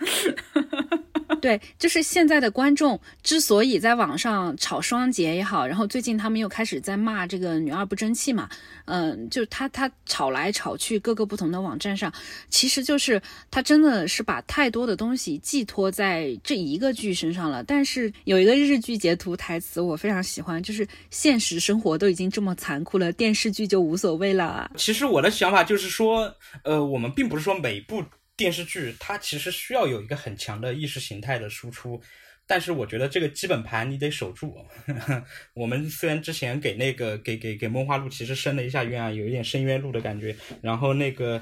[1.42, 8.50] 对，就是现在的观众之所以在网上炒双节也好，然后最近他们又开始在骂这个女二不争气嘛，
[8.86, 12.12] 嗯，就他他吵来吵去，各个不同的网站上，
[12.50, 17.64] 其实就是他真的是把太多的东西寄托在这一个剧身上了。
[17.64, 24.70] 但是有一个日剧截图台词我非常喜欢，就是现实生活都已经这么残酷了，电视剧就无所谓了。
[24.76, 26.34] 其实我的想法就是说，
[26.64, 28.04] 呃，我们并不是说每部
[28.38, 32.02] 电视剧它其实需要有一个很强的意识形态的输出，
[32.46, 34.58] 但是我觉得这个基本盘你得守住。
[35.56, 41.42] 我们虽然之前给那个给给给梦花录其实伸了一下冤啊，有一点深渊路的感觉，然后那个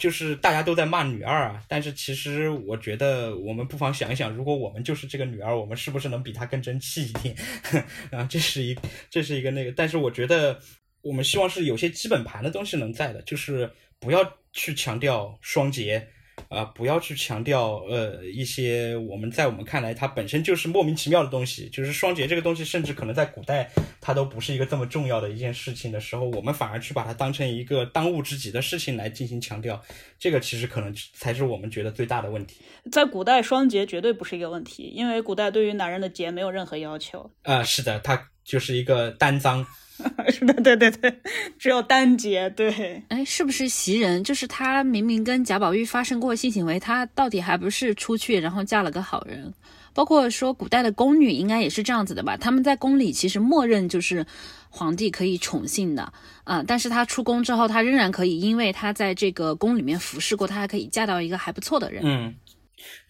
[0.00, 7.36] 就是大家都在骂女二啊，但是其实我觉得我们不妨想一想，如果我们就是这个女二，我们是不是能比她更争气一点？
[8.10, 8.76] 啊，这是一
[9.08, 10.60] 这是一个那个，但是我觉得
[11.02, 13.70] 我们希望是有些基本盘的东西能在的，就是
[14.00, 16.08] 不要去强调双节。
[16.48, 23.70] 啊、不要去强调呃一些我们在我们看来它本身就是莫名其妙的东西，就是双节这个东西，甚至可能在古代
[24.00, 29.82] 它都不是一个这么重要的一件事情的时候，我们反而去把它当成一个当务之急的事情来进行强调，
[30.18, 32.56] 这个其实可能才是我们觉得最大的问题。
[32.90, 37.30] 在古代，双节绝对不是一个问题，因为古代对于男人的节没有任何要求。
[37.42, 39.66] 啊、是的，它就是一个单脏。
[40.30, 41.14] 是的，对对对，
[41.58, 44.24] 只有单节，对，哎，是不是袭人？
[44.24, 49.52] 就是她明明跟贾宝玉发生过性行为，她到底还不是出去然后嫁了个好人？
[49.94, 52.36] 包括说古代的宫女应该也是这样子的吧？
[52.36, 54.26] 他们在宫里其实默认就是
[54.70, 56.12] 皇帝可以宠幸的，
[56.42, 62.02] 啊、但是她出宫之后，她仍然可以，因为她在这个宫里面服侍过，她还可以嫁到一个还不错的人。
[62.04, 62.34] 嗯，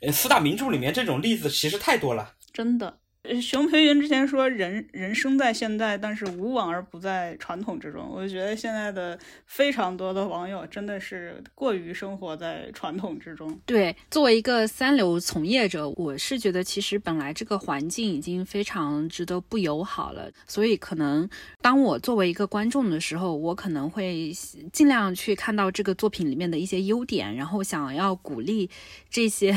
[0.03, 2.35] 呃四大名著里面这种例子其实太多了。
[2.53, 2.99] 真的。
[3.40, 8.11] 熊培云之前说人人生在现代，但是无往而不在传统之中。
[8.11, 9.16] 我就觉得现在的
[9.47, 13.57] 非常多的网友真的是过于生活在传统之中。
[13.65, 21.28] 对，作为一个三流从业者，我是觉得其实本来这个环境已经非常值得不友好了，所以可能
[21.61, 24.32] 当我作为一个观众的时候，我可能会
[24.73, 28.69] 尽量去看到这个作品里面的一些优点，然后想要鼓励
[29.09, 29.57] 这些。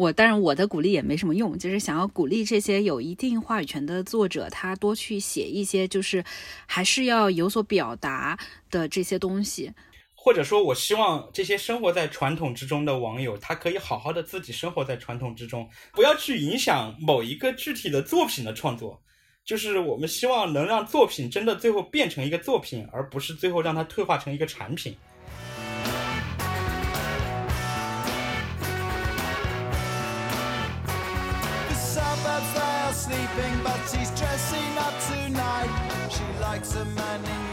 [0.00, 6.24] 我当然我的鼓励也没什么用，就是想要鼓励这些有一定话语权的作者，他多去写一些就是
[6.64, 8.38] 还是要有所表达
[8.70, 9.70] 的这些东西。
[10.14, 18.98] 或者说，我希望这些生活在传统之中的网友，他可以好好的自己生活在传统之中，不要去影响某一个具体的作品的创作。
[19.44, 24.96] 就是我们希望能让作品真的最后变成一个作品，而不是最后让它退化成一个产品。
[33.10, 35.72] Sleeping, but she's dressing up tonight.
[36.10, 37.49] She likes a man in